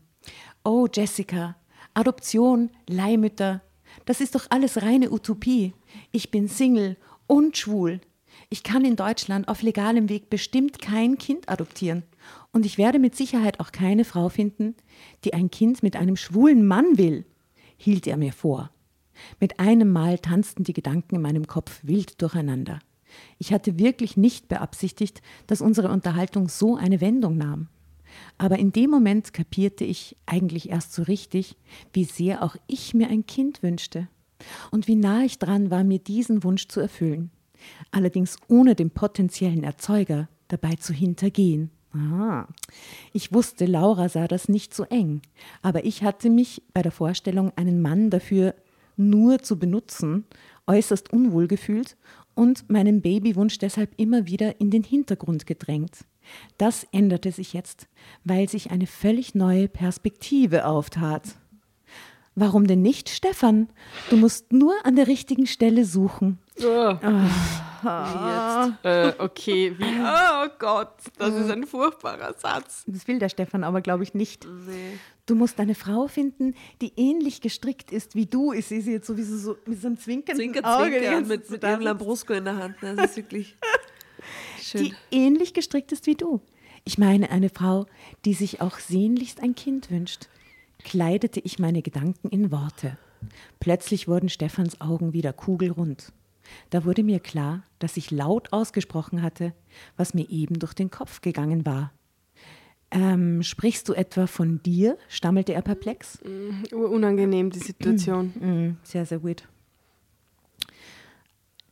[0.65, 1.55] Oh, Jessica,
[1.93, 3.61] Adoption, Leihmütter,
[4.05, 5.73] das ist doch alles reine Utopie.
[6.11, 6.97] Ich bin Single
[7.27, 8.01] und schwul.
[8.49, 12.03] Ich kann in Deutschland auf legalem Weg bestimmt kein Kind adoptieren.
[12.51, 14.75] Und ich werde mit Sicherheit auch keine Frau finden,
[15.23, 17.25] die ein Kind mit einem schwulen Mann will,
[17.77, 18.71] hielt er mir vor.
[19.39, 22.79] Mit einem Mal tanzten die Gedanken in meinem Kopf wild durcheinander.
[23.37, 27.67] Ich hatte wirklich nicht beabsichtigt, dass unsere Unterhaltung so eine Wendung nahm.
[28.37, 31.57] Aber in dem Moment kapierte ich eigentlich erst so richtig,
[31.93, 34.07] wie sehr auch ich mir ein Kind wünschte
[34.71, 37.31] und wie nah ich dran war, mir diesen Wunsch zu erfüllen.
[37.91, 41.71] Allerdings ohne den potenziellen Erzeuger dabei zu hintergehen.
[41.93, 42.47] Ah.
[43.13, 45.21] Ich wusste, Laura sah das nicht so eng,
[45.61, 48.53] aber ich hatte mich bei der Vorstellung, einen Mann dafür
[48.95, 50.25] nur zu benutzen,
[50.67, 51.97] äußerst unwohl gefühlt
[52.39, 56.05] und meinen Babywunsch deshalb immer wieder in den Hintergrund gedrängt.
[56.57, 57.89] Das änderte sich jetzt,
[58.23, 61.35] weil sich eine völlig neue Perspektive auftat.
[62.35, 63.67] Warum denn nicht, Stefan?
[64.09, 66.39] Du musst nur an der richtigen Stelle suchen.
[66.63, 66.93] Oh.
[67.03, 67.68] Oh.
[67.83, 68.85] Jetzt.
[68.85, 69.99] Äh, okay, wie?
[70.01, 72.83] Oh Gott, das ist ein furchtbarer Satz.
[72.87, 74.45] Das will der Stefan aber, glaube ich, nicht.
[74.45, 74.97] Nee.
[75.25, 78.51] Du musst eine Frau finden, die ähnlich gestrickt ist wie du.
[78.51, 80.97] Ich sehe sie jetzt sowieso so mit so einem zwinkernden Zwinker, Auge.
[80.97, 82.75] Zwinker, mit, mit ihrem Lambrusco in der Hand.
[82.81, 83.55] Das ist wirklich
[84.61, 84.85] schön.
[84.85, 86.41] Die ähnlich gestrickt ist wie du.
[86.85, 87.85] Ich meine eine Frau,
[88.25, 90.27] die sich auch sehnlichst ein Kind wünscht
[90.83, 92.97] kleidete ich meine Gedanken in Worte.
[93.59, 96.11] Plötzlich wurden Stephans Augen wieder kugelrund.
[96.69, 99.53] Da wurde mir klar, dass ich laut ausgesprochen hatte,
[99.97, 101.91] was mir eben durch den Kopf gegangen war.
[102.91, 104.97] Ähm, sprichst du etwa von dir?
[105.07, 106.19] stammelte er perplex.
[106.23, 108.33] Mm, unangenehm, die Situation.
[108.39, 109.47] Mm, mm, sehr, sehr weird.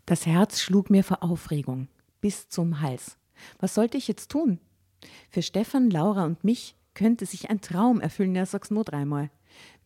[0.06, 1.88] Das Herz schlug mir vor Aufregung
[2.22, 3.18] bis zum Hals.
[3.60, 4.60] Was sollte ich jetzt tun?
[5.30, 8.36] Für Stefan, Laura und mich könnte sich ein Traum erfüllen.
[8.36, 9.30] Ja, sag's nur dreimal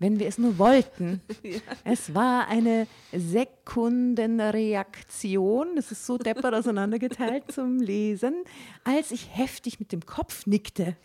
[0.01, 1.21] wenn wir es nur wollten.
[1.43, 1.59] ja.
[1.83, 8.33] Es war eine Sekundenreaktion, das ist so deppert auseinandergeteilt zum Lesen,
[8.83, 10.97] als ich heftig mit dem Kopf nickte.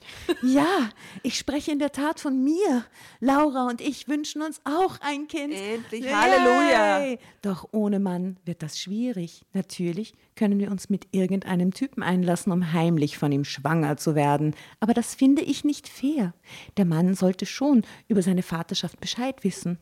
[0.43, 0.89] Ja,
[1.23, 2.87] ich spreche in der Tat von mir.
[3.21, 5.53] Laura und ich wünschen uns auch ein Kind.
[5.53, 6.13] Endlich, Yay.
[6.13, 7.19] Halleluja.
[7.43, 9.45] Doch ohne Mann wird das schwierig.
[9.53, 14.55] Natürlich können wir uns mit irgendeinem Typen einlassen, um heimlich von ihm schwanger zu werden.
[14.81, 16.33] Aber das finde ich nicht fair.
[16.77, 19.78] Der Mann sollte schon über seine Vaterschaft Bescheid wissen.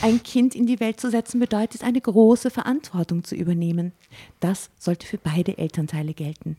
[0.00, 3.92] Ein Kind in die Welt zu setzen bedeutet, eine große Verantwortung zu übernehmen.
[4.40, 6.56] Das sollte für beide Elternteile gelten.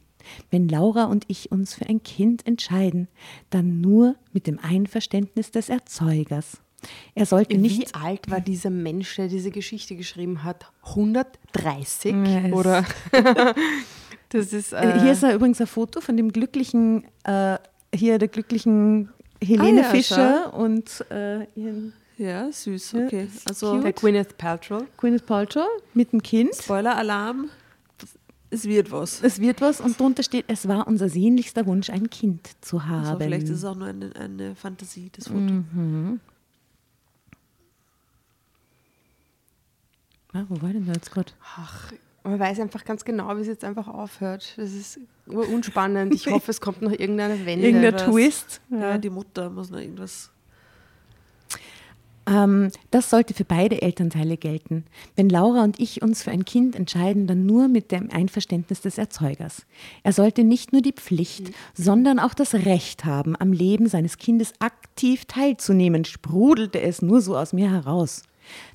[0.51, 3.07] Wenn Laura und ich uns für ein Kind entscheiden,
[3.49, 6.61] dann nur mit dem Einverständnis des Erzeugers.
[7.15, 7.79] Er sollte nicht.
[7.79, 10.71] Wie alt war dieser Mensch, der diese Geschichte geschrieben hat?
[10.83, 12.15] 130?
[12.25, 12.53] Yes.
[12.53, 12.85] Oder?
[14.29, 14.73] das ist.
[14.73, 17.57] Äh hier ist übrigens ein Foto von dem glücklichen, äh,
[17.93, 19.09] hier der glücklichen
[19.43, 20.59] Helene ah, ja, Fischer schau.
[20.63, 21.93] und äh, ihren.
[22.17, 23.27] Ja, süß, okay.
[23.47, 24.83] Also der Gwyneth Paltrow.
[24.97, 26.55] Gwyneth Paltrow mit dem Kind.
[26.55, 27.49] Spoiler-Alarm.
[28.49, 29.21] Es wird was.
[29.21, 33.05] Es wird was und drunter steht, es war unser sehnlichster Wunsch, ein Kind zu haben.
[33.05, 35.39] Also vielleicht ist es auch nur eine, eine Fantasie, das Foto.
[35.39, 36.19] Mhm.
[40.33, 41.31] Ah, wo war denn da jetzt gerade?
[41.55, 41.91] Ach,
[42.23, 44.53] man weiß einfach ganz genau, wie es jetzt einfach aufhört.
[44.57, 46.13] Das ist unspannend.
[46.13, 47.67] Ich hoffe, es kommt noch irgendeine Wende.
[47.67, 48.61] Irgendein Twist.
[48.69, 48.79] Ja.
[48.79, 50.31] ja, die Mutter muss noch irgendwas.
[52.27, 54.83] Ähm, das sollte für beide Elternteile gelten.
[55.15, 58.97] Wenn Laura und ich uns für ein Kind entscheiden, dann nur mit dem Einverständnis des
[58.97, 59.65] Erzeugers.
[60.03, 61.53] Er sollte nicht nur die Pflicht, mhm.
[61.73, 67.37] sondern auch das Recht haben, am Leben seines Kindes aktiv teilzunehmen, sprudelte es nur so
[67.37, 68.23] aus mir heraus.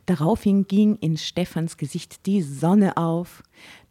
[0.06, 3.42] Daraufhin ging in Stephans Gesicht die Sonne auf.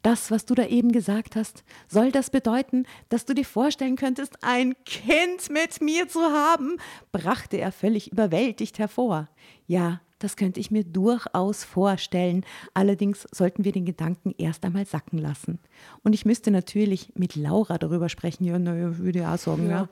[0.01, 4.37] Das, was du da eben gesagt hast, soll das bedeuten, dass du dir vorstellen könntest,
[4.41, 6.77] ein Kind mit mir zu haben?
[7.11, 9.29] brachte er völlig überwältigt hervor.
[9.67, 12.45] Ja, Das könnte ich mir durchaus vorstellen.
[12.75, 15.57] Allerdings sollten wir den Gedanken erst einmal sacken lassen.
[16.03, 18.43] Und ich müsste natürlich mit Laura darüber sprechen.
[18.43, 19.89] Ja, naja, würde ich auch sagen, ja.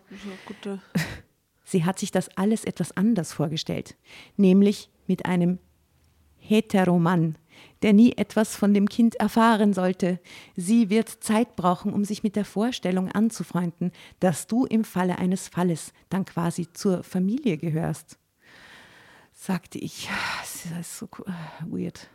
[0.66, 0.80] ja.
[1.64, 3.95] Sie hat sich das alles etwas anders vorgestellt.
[4.38, 5.57] Nämlich mit einem
[6.38, 7.36] Heteromann,
[7.82, 10.20] der nie etwas von dem Kind erfahren sollte.
[10.55, 15.47] Sie wird Zeit brauchen, um sich mit der Vorstellung anzufreunden, dass du im Falle eines
[15.47, 18.18] Falles dann quasi zur Familie gehörst.
[19.34, 20.10] Sagte ich,
[20.41, 21.07] das ist so
[21.68, 22.10] weird.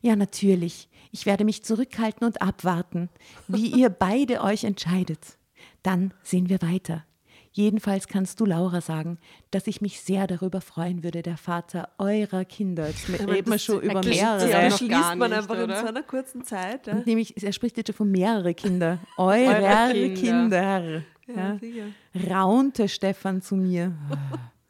[0.00, 0.88] Ja, natürlich.
[1.12, 3.08] Ich werde mich zurückhalten und abwarten,
[3.48, 5.38] wie ihr beide euch entscheidet.
[5.82, 7.04] Dann sehen wir weiter.
[7.52, 9.18] Jedenfalls kannst du Laura sagen,
[9.50, 12.86] dass ich mich sehr darüber freuen würde, der Vater eurer Kinder.
[12.86, 14.48] Jetzt reden wir schon über mehrere.
[14.48, 15.64] Das beschließt man einfach oder?
[15.64, 16.86] in so einer kurzen Zeit.
[16.86, 16.94] Ja?
[17.04, 18.98] Nämlich, er spricht jetzt schon von mehreren Kinder.
[19.16, 20.14] Eurer Kinder.
[20.14, 21.02] Kinder.
[21.26, 22.34] Ja, ja.
[22.34, 23.94] Raunte Stefan zu mir.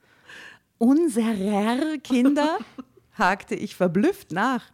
[0.78, 2.58] Unserer Kinder?
[3.12, 4.64] hakte ich verblüfft nach.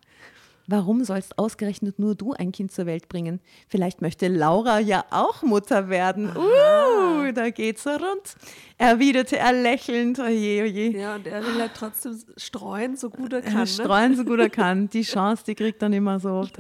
[0.69, 3.41] Warum sollst ausgerechnet nur du ein Kind zur Welt bringen?
[3.69, 6.31] Vielleicht möchte Laura ja auch Mutter werden.
[6.37, 8.37] Uh, da geht's rund.
[8.77, 10.19] Erwiderte er lächelnd.
[10.19, 10.91] Oje, oje.
[10.91, 13.61] Ja, und er will halt trotzdem streuen, so gut er kann.
[13.61, 13.67] Ne?
[13.67, 14.89] Streuen, so gut er kann.
[14.91, 16.59] Die Chance, die kriegt dann immer so oft.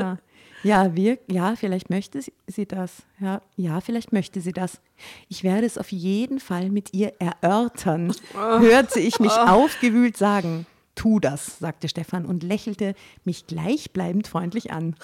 [0.62, 3.02] Ja, wir, ja, vielleicht möchte sie das.
[3.20, 4.80] Ja, ja, vielleicht möchte sie das.
[5.28, 10.66] Ich werde es auf jeden Fall mit ihr erörtern, hörte ich mich aufgewühlt sagen.
[10.96, 12.94] Tu das, sagte Stefan und lächelte
[13.24, 14.96] mich gleichbleibend freundlich an.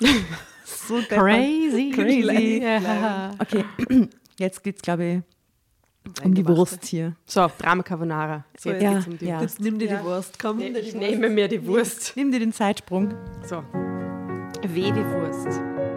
[0.64, 1.92] so crazy.
[1.94, 2.62] Crazy.
[2.62, 3.30] Ja.
[3.38, 3.64] Okay,
[4.38, 7.14] jetzt geht's, glaube ich, um die Wurst hier.
[7.26, 8.44] So, Drama Carbonara.
[8.58, 9.40] So, jetzt, ja, um ja.
[9.40, 10.58] jetzt nimm dir die Wurst, komm.
[10.58, 12.14] Nee, ich nehme mir die Wurst.
[12.16, 13.14] Nimm dir den Zeitsprung.
[13.46, 13.62] So,
[14.62, 15.93] weh die Wurst.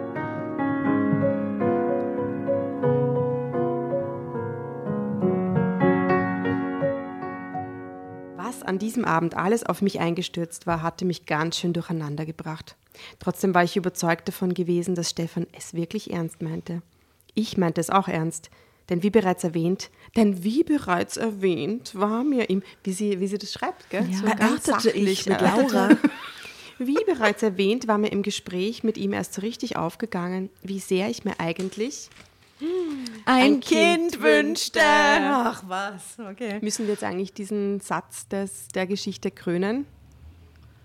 [8.48, 12.76] Was an diesem Abend alles auf mich eingestürzt war, hatte mich ganz schön durcheinander gebracht.
[13.18, 16.80] Trotzdem war ich überzeugt davon gewesen, dass Stefan es wirklich ernst meinte.
[17.34, 18.48] Ich meinte es auch ernst.
[18.88, 23.36] Denn wie bereits erwähnt, denn wie bereits erwähnt, war mir ihm, wie sie, wie sie
[23.36, 24.08] das schreibt, gell?
[24.10, 25.90] Ja, so ganz sachlich mit Laura.
[26.78, 31.10] Wie bereits erwähnt, war mir im Gespräch mit ihm erst so richtig aufgegangen, wie sehr
[31.10, 32.08] ich mir eigentlich
[32.60, 34.80] ein, ein kind, kind, wünschte.
[34.82, 36.58] Ach was, okay.
[36.60, 39.86] Müssen wir jetzt eigentlich diesen Satz des, der Geschichte krönen?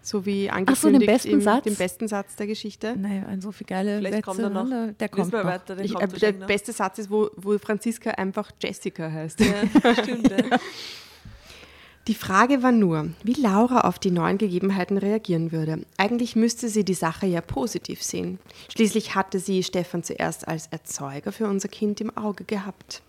[0.01, 1.63] So wie angekündigt so, den besten im, Satz?
[1.63, 2.95] den besten Satz der Geschichte.
[2.97, 4.25] Naja, ein so viel geile Vielleicht Sätze.
[4.25, 4.93] kommt er noch.
[4.99, 5.45] Der kommt noch.
[5.45, 9.39] Weiter, ich, äh, der beste Satz ist, wo, wo Franziska einfach Jessica heißt.
[9.39, 10.29] Ja, stimmt.
[10.29, 10.59] Ja.
[12.07, 15.85] Die Frage war nur, wie Laura auf die neuen Gegebenheiten reagieren würde.
[15.95, 18.39] Eigentlich müsste sie die Sache ja positiv sehen.
[18.67, 23.01] Schließlich hatte sie Stefan zuerst als Erzeuger für unser Kind im Auge gehabt.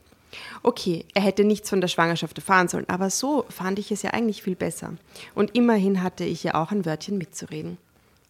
[0.63, 4.11] Okay, er hätte nichts von der Schwangerschaft erfahren sollen, aber so fand ich es ja
[4.11, 4.93] eigentlich viel besser.
[5.35, 7.79] Und immerhin hatte ich ja auch ein Wörtchen mitzureden.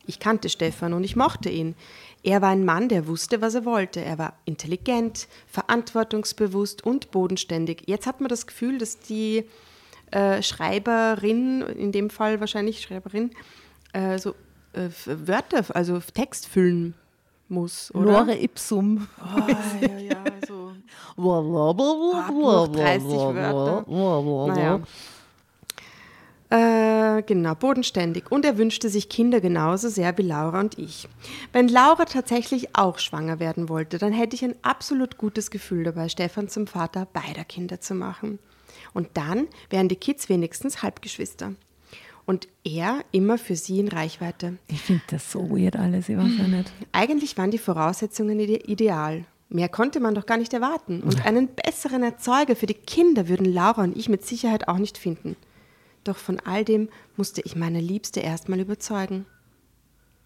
[0.06, 1.74] Ich kannte Stefan und ich mochte ihn.
[2.22, 4.00] Er war ein Mann, der wusste, was er wollte.
[4.02, 7.82] Er war intelligent, verantwortungsbewusst und bodenständig.
[7.86, 9.44] Jetzt hat man das Gefühl, dass die
[10.10, 13.30] äh, Schreiberin, in dem Fall wahrscheinlich Schreiberin,
[13.92, 14.34] äh, so
[14.72, 16.94] äh, Wörter, also Text füllen
[17.48, 18.12] muss, oder?
[18.12, 19.06] Lore ipsum.
[19.20, 19.40] Oh,
[19.80, 20.72] ja, ja, so.
[22.66, 23.84] 30 Wörter.
[24.48, 24.80] Naja.
[26.50, 28.30] Äh, genau, bodenständig.
[28.30, 31.08] Und er wünschte sich Kinder genauso sehr wie Laura und ich.
[31.52, 36.08] Wenn Laura tatsächlich auch schwanger werden wollte, dann hätte ich ein absolut gutes Gefühl dabei,
[36.08, 38.38] Stefan zum Vater beider Kinder zu machen.
[38.94, 41.54] Und dann wären die Kids wenigstens Halbgeschwister.
[42.26, 44.56] Und er immer für sie in Reichweite.
[44.68, 46.72] Ich finde das so weird alles, ich weiß ja nicht.
[46.92, 49.26] Eigentlich waren die Voraussetzungen ideal.
[49.50, 51.02] Mehr konnte man doch gar nicht erwarten.
[51.02, 54.96] Und einen besseren Erzeuger für die Kinder würden Laura und ich mit Sicherheit auch nicht
[54.96, 55.36] finden.
[56.02, 59.26] Doch von all dem musste ich meine Liebste erstmal überzeugen.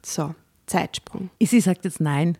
[0.04, 0.34] So,
[0.66, 1.30] Zeitsprung.
[1.40, 2.38] Sie sagt jetzt nein.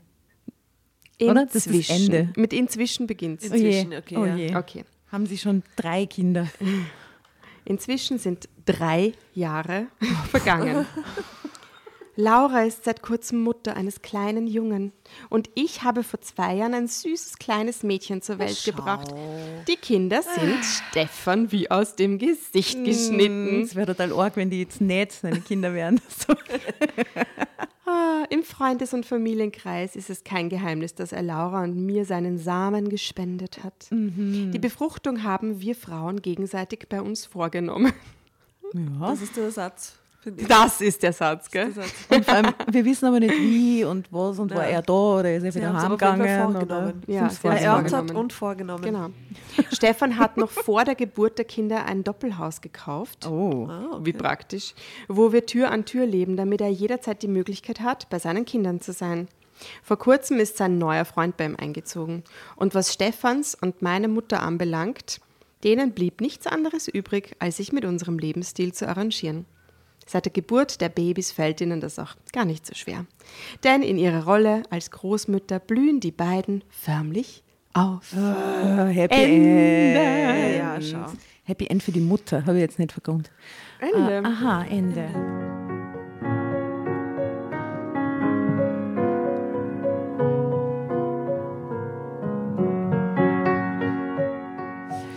[1.18, 1.30] Inzwischen.
[1.30, 1.46] Oder?
[1.46, 2.32] Das ist Ende.
[2.36, 3.50] Mit inzwischen beginnt es.
[3.50, 4.16] Inzwischen, okay.
[4.16, 4.54] Oh je.
[4.54, 4.84] okay.
[5.10, 6.48] Haben Sie schon drei Kinder?
[7.64, 9.86] Inzwischen sind drei Jahre
[10.30, 10.86] vergangen.
[12.20, 14.92] Laura ist seit kurzem Mutter eines kleinen Jungen
[15.28, 19.14] und ich habe vor zwei Jahren ein süßes kleines Mädchen zur Welt gebracht.
[19.68, 23.62] Die Kinder sind Stefan wie aus dem Gesicht geschnitten.
[23.62, 26.00] Es wäre total arg, wenn die jetzt nicht seine Kinder wären.
[27.88, 32.36] Ah, Im Freundes- und Familienkreis ist es kein Geheimnis, dass er Laura und mir seinen
[32.36, 33.86] Samen gespendet hat.
[33.90, 34.50] Mhm.
[34.52, 37.94] Die Befruchtung haben wir Frauen gegenseitig bei uns vorgenommen.
[38.74, 39.08] Ja.
[39.08, 39.98] Das ist der Satz.
[40.48, 41.72] Das ist der Satz, gell?
[41.72, 44.74] Das hat- Und vor allem, wir wissen aber nicht wie und was und war Nein.
[44.74, 47.02] er da oder ist er wieder heimgegangen oder vorgenommen.
[47.06, 47.28] Ja?
[47.42, 48.16] Erörtert vorgenommen.
[48.16, 48.82] und vorgenommen.
[48.84, 49.08] Genau.
[49.72, 53.26] Stefan hat noch vor der Geburt der Kinder ein Doppelhaus gekauft.
[53.26, 53.68] Oh.
[53.70, 54.00] Ah, okay.
[54.06, 54.74] Wie praktisch.
[55.06, 58.80] Wo wir Tür an Tür leben, damit er jederzeit die Möglichkeit hat, bei seinen Kindern
[58.80, 59.28] zu sein.
[59.82, 62.22] Vor kurzem ist sein neuer Freund bei ihm eingezogen.
[62.56, 65.20] Und was Stefans und meine Mutter anbelangt,
[65.64, 69.46] denen blieb nichts anderes übrig, als sich mit unserem Lebensstil zu arrangieren.
[70.08, 73.04] Seit der Geburt der Babys fällt ihnen das auch gar nicht so schwer.
[73.62, 77.44] Denn in ihrer Rolle als Großmütter blühen die beiden förmlich
[77.74, 78.16] auf.
[78.16, 80.00] Ah, Happy Ende.
[80.00, 80.56] End.
[80.56, 81.12] Ja, schau.
[81.44, 83.30] Happy End für die Mutter, habe ich jetzt nicht vergrund.
[83.80, 84.22] Ende.
[84.24, 85.10] Ah, aha, Ende.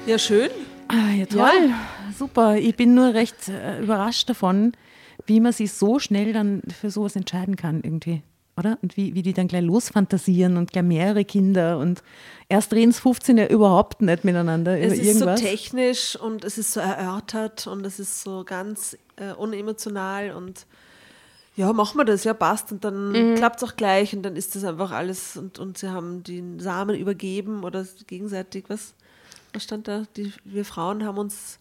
[0.06, 0.50] Ja, schön.
[0.90, 1.74] Ah, ja, toll.
[2.22, 2.56] Super.
[2.58, 4.74] Ich bin nur recht äh, überrascht davon,
[5.26, 8.22] wie man sich so schnell dann für sowas entscheiden kann irgendwie.
[8.56, 8.78] Oder?
[8.84, 12.04] Und wie, wie die dann gleich losfantasieren und gleich mehrere Kinder und
[12.48, 15.40] erst reden es 15 ja überhaupt nicht miteinander Es ist irgendwas.
[15.40, 20.68] so technisch und es ist so erörtert und es ist so ganz äh, unemotional und
[21.56, 22.72] ja, machen wir das, ja, passt.
[22.72, 23.36] Und dann Mhm.
[23.36, 26.60] klappt es auch gleich und dann ist das einfach alles und, und sie haben den
[26.60, 28.94] Samen übergeben oder gegenseitig, was,
[29.54, 30.04] was stand da?
[30.18, 31.58] Die, wir Frauen haben uns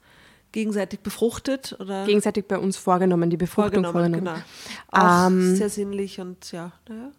[0.52, 4.24] gegenseitig befruchtet oder Gegenseitig bei uns vorgenommen, die Befruchtung vorgenommen.
[4.24, 4.44] vorgenommen.
[4.92, 5.26] Genau.
[5.26, 7.10] Ähm, sehr sinnlich und ja, naja,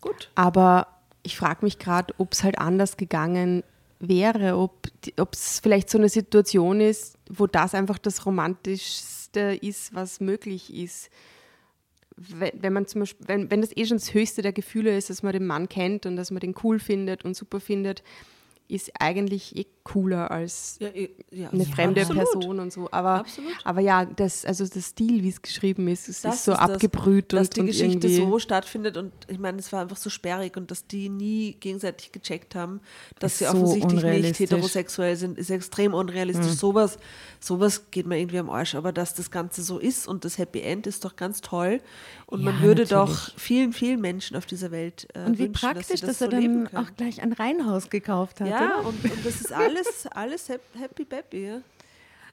[0.00, 0.30] gut.
[0.34, 0.86] Aber
[1.22, 3.62] ich frage mich gerade, ob es halt anders gegangen
[3.98, 4.88] wäre, ob
[5.32, 11.10] es vielleicht so eine Situation ist, wo das einfach das Romantischste ist, was möglich ist.
[12.16, 15.10] Wenn, wenn man zum Beispiel, wenn, wenn das eh schon das höchste der Gefühle ist,
[15.10, 18.02] dass man den Mann kennt und dass man den cool findet und super findet,
[18.68, 20.88] ist eigentlich eh cooler als Ja,
[21.30, 22.24] ja, eine fremde absolut.
[22.30, 22.88] Person und so.
[22.92, 23.52] Aber, Absolut.
[23.64, 26.60] aber ja, das, also der Stil, wie es geschrieben ist, es Das ist so ist
[26.60, 29.96] das, abgebrüht dass und, die und Geschichte so stattfindet und ich meine, es war einfach
[29.96, 32.80] so sperrig und dass die nie gegenseitig gecheckt haben,
[33.18, 36.52] dass sie so offensichtlich nicht heterosexuell sind, ist extrem unrealistisch.
[36.52, 36.98] Sowas,
[37.40, 40.60] sowas geht mir irgendwie am Arsch, aber dass das Ganze so ist und das Happy
[40.60, 41.80] End ist doch ganz toll
[42.26, 43.16] und man Ja, würde natürlich.
[43.16, 46.20] doch vielen, vielen Menschen auf dieser Welt äh, und wie wünschen, praktisch, dass, dass, das
[46.20, 48.48] er so dann auch gleich ein Reihenhaus gekauft hat.
[48.48, 49.69] ja, und, und das ist alles,
[50.10, 51.46] alles hap- happy peppy.
[51.46, 51.60] Ja?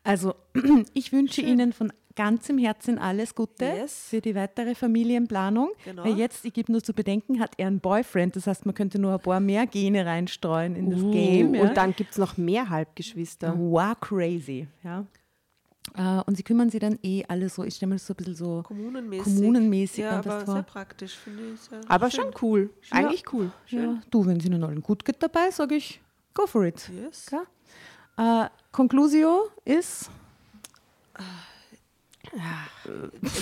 [0.03, 0.35] Also,
[0.93, 4.07] ich wünsche Ihnen von ganzem Herzen alles Gute Yes.
[4.09, 5.69] für die weitere Familienplanung.
[5.85, 6.03] Genau.
[6.03, 8.35] Weil jetzt, ich gebe nur zu bedenken, hat er einen Boyfriend.
[8.35, 11.53] Das heißt, man könnte nur ein paar mehr Gene reinstreuen in das Uh, Game.
[11.53, 11.61] Ja.
[11.61, 13.53] Und dann gibt es noch mehr Halbgeschwister.
[13.55, 14.67] Wow, crazy.
[14.83, 15.05] Ja.
[15.95, 18.17] Äh, Und sie kümmern sich dann eh alle so, ich stelle mir das so ein
[18.17, 19.23] bisschen so Kommunenmäßig.
[19.35, 20.53] kommunenmäßig ja, das aber vor.
[20.55, 21.59] sehr praktisch, finde ich.
[21.61, 22.23] Sehr Aber schön.
[22.23, 22.69] schon cool.
[22.91, 23.51] Eigentlich cool.
[23.67, 26.01] Ja, du, wenn es Ihnen allen gut geht dabei, sage ich,
[26.38, 26.89] go for it.
[26.93, 27.25] Yes.
[27.25, 27.45] Gell?
[28.17, 30.09] Äh, Conclusio ist,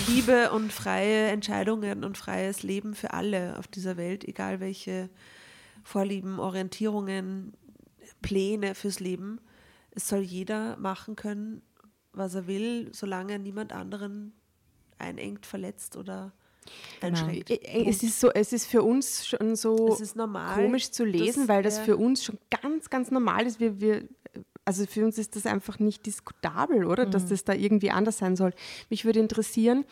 [0.08, 5.10] Liebe und freie Entscheidungen und freies Leben für alle auf dieser Welt, egal welche
[5.84, 7.52] Vorlieben, Orientierungen,
[8.22, 9.40] Pläne fürs Leben.
[9.90, 11.62] Es soll jeder machen können,
[12.12, 14.32] was er will, solange er niemand anderen
[14.98, 16.32] einengt, verletzt oder
[17.88, 19.88] Es ist, so, es ist für uns schon so
[20.54, 23.60] komisch zu lesen, dass weil das er- für uns schon ganz, ganz normal ist.
[23.60, 24.02] Wir, wir,
[24.64, 27.06] also für uns ist das einfach nicht diskutabel, oder?
[27.06, 27.10] Mhm.
[27.12, 28.52] Dass das da irgendwie anders sein soll.
[28.90, 29.84] Mich würde interessieren,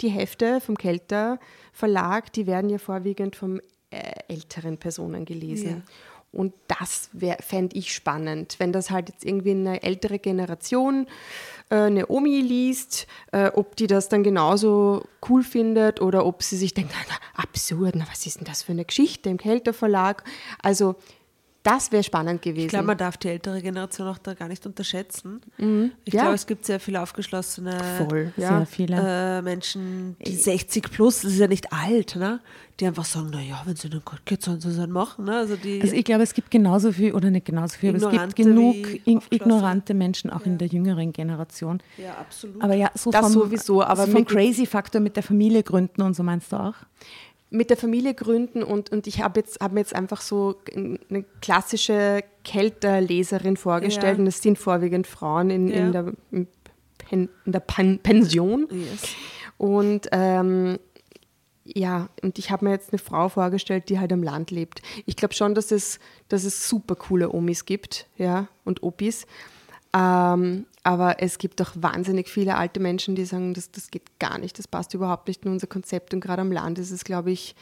[0.00, 1.38] die Hefte vom Kelter
[1.72, 3.60] Verlag, die werden ja vorwiegend von
[3.90, 5.68] äh, älteren Personen gelesen.
[5.68, 5.82] Ja.
[6.32, 7.10] Und das
[7.40, 11.06] fände ich spannend, wenn das halt jetzt irgendwie eine ältere Generation,
[11.68, 16.56] äh, eine Omi liest, äh, ob die das dann genauso cool findet oder ob sie
[16.56, 16.92] sich denkt,
[17.34, 20.24] absurd, na, was ist denn das für eine Geschichte im Kelter Verlag?
[20.62, 20.96] Also
[21.62, 22.64] das wäre spannend gewesen.
[22.64, 25.40] Ich glaube, man darf die ältere Generation auch da gar nicht unterschätzen.
[25.58, 25.90] Ich Mhm.
[26.06, 26.22] Ja.
[26.22, 28.64] glaube, es gibt sehr viele aufgeschlossene Voll, sehr ja.
[28.64, 28.96] viele.
[29.38, 32.40] äh, Menschen, die 60 plus, das ist ja nicht alt, ne?
[32.80, 35.26] die einfach sagen, naja, wenn sie dann gut geht, sollen sie es dann machen.
[35.26, 35.36] Ne?
[35.36, 38.10] Also die, also ich glaube, es gibt genauso viel, oder nicht genauso viel, aber es
[38.10, 38.74] gibt genug
[39.30, 41.80] ignorante Menschen, auch in der jüngeren Generation.
[41.96, 42.60] ja, absolut.
[42.62, 46.14] Aber ja, so Das vom, sowieso, aber vom mit- Crazy-Faktor mit der Familie gründen und
[46.14, 46.74] so meinst du auch?
[47.52, 51.24] Mit der Familie gründen und, und ich habe jetzt, hab mir jetzt einfach so eine
[51.42, 54.20] klassische Kelterleserin vorgestellt Ja.
[54.22, 55.76] und es sind vorwiegend Frauen in, Ja.
[55.76, 56.12] in der,
[56.98, 58.66] Pen, in der Pen, Pension.
[58.70, 59.02] yes.
[59.58, 60.78] Und ähm,
[61.64, 64.82] ja, und ich habe mir jetzt eine Frau vorgestellt, die halt am Land lebt.
[65.06, 69.26] Ich glaube schon, dass es, dass es super coole Omis gibt, ja, und Opis.
[69.94, 74.38] Ähm, aber es gibt auch wahnsinnig viele alte Menschen, die sagen, das, das geht gar
[74.38, 76.12] nicht, das passt überhaupt nicht in unser Konzept.
[76.14, 77.54] Und gerade am Land ist es, glaube ich,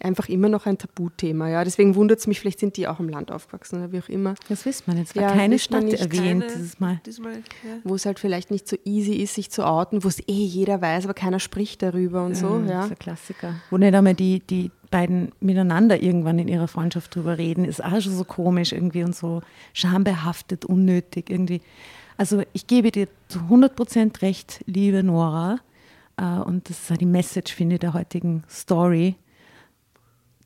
[0.00, 1.48] einfach immer noch ein Tabuthema.
[1.48, 1.62] Ja.
[1.62, 4.34] Deswegen wundert es mich, vielleicht sind die auch im Land aufgewachsen oder wie auch immer.
[4.48, 5.14] Das wissen wir jetzt.
[5.14, 6.00] War Ja, keine man Stadt nicht.
[6.00, 7.00] erwähnt Keine- dieses Mal.
[7.06, 7.78] Diesmal, ja.
[7.84, 10.80] Wo es halt vielleicht nicht so easy ist, sich zu outen, wo es eh jeder
[10.80, 12.58] weiß, aber keiner spricht darüber und so.
[12.60, 12.84] Das Ja.
[12.84, 13.54] ist ein Klassiker.
[13.70, 18.00] Wo nicht einmal die, die beiden miteinander irgendwann in ihrer Freundschaft drüber reden, ist auch
[18.00, 19.40] schon so komisch irgendwie und so
[19.72, 21.60] schambehaftet, unnötig irgendwie.
[22.22, 25.58] Also ich gebe dir zu 100% recht, liebe Nora.
[26.16, 29.16] Äh, Und das ist auch die Message, finde ich, der heutigen Story.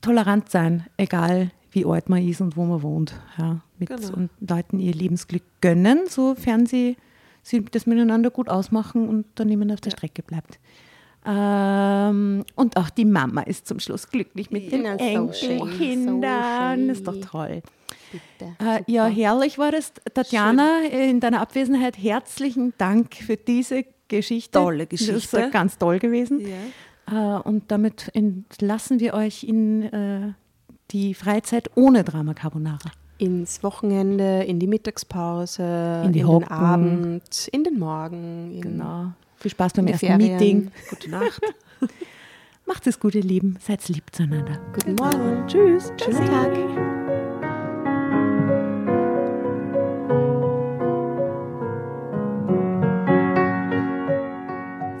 [0.01, 3.13] Tolerant sein, egal wie alt man ist und wo man wohnt.
[3.37, 4.11] Ja, mit Genau.
[4.17, 6.97] und Leuten ihr Lebensglück gönnen, sofern sie,
[7.43, 10.57] sie das miteinander gut ausmachen und dann niemand auf der Strecke bleibt.
[11.27, 14.97] Ähm, und auch die Mama ist zum Schluss glücklich mit den Ja,
[15.33, 16.85] schön, Enkelkindern.
[16.85, 17.21] so ist doch schön.
[17.21, 17.61] toll.
[18.11, 18.55] Bitte.
[18.63, 19.91] Äh, ja, herrlich war das.
[20.13, 24.51] Tatjana, in deiner Abwesenheit herzlichen Dank für diese Geschichte.
[24.59, 25.49] Tolle Das ist Geschichte.
[25.51, 26.39] ganz toll gewesen.
[27.09, 27.37] Ja.
[27.37, 30.33] Äh, und damit entlassen wir euch in äh,
[30.91, 32.89] die Freizeit ohne Drama Carbonara.
[33.17, 36.47] Ins Wochenende, in die Mittagspause, In die den Hocken.
[36.49, 38.51] Abend, in den Morgen.
[38.53, 39.11] In Genau.
[39.37, 40.31] Viel Spaß beim ersten Ferien.
[40.31, 40.71] Meeting.
[40.89, 41.41] Gute Nacht.
[42.65, 43.57] Macht es gut, ihr Lieben.
[43.61, 44.59] Seid lieb zueinander.
[44.73, 45.47] Guten Morgen.
[45.47, 45.93] Tschüss.
[46.03, 46.53] Schönen Tag.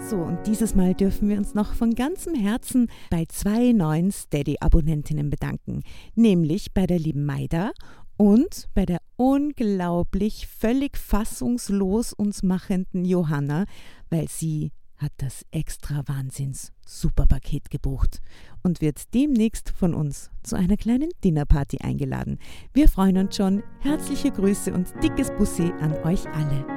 [0.07, 5.29] So, und dieses Mal dürfen wir uns noch von ganzem Herzen bei zwei neuen Steady-Abonnentinnen
[5.29, 5.81] bedanken,
[6.15, 7.71] nämlich bei der lieben Maida
[8.17, 13.65] und bei der unglaublich völlig fassungslos uns machenden Johanna,
[14.09, 18.19] weil sie hat das extra Wahnsinns Superpaket gebucht
[18.63, 22.39] und wird demnächst von uns zu einer kleinen Dinnerparty eingeladen.
[22.73, 23.63] Wir freuen uns schon.
[23.81, 26.76] Herzliche Grüße und dickes Bussi an euch alle.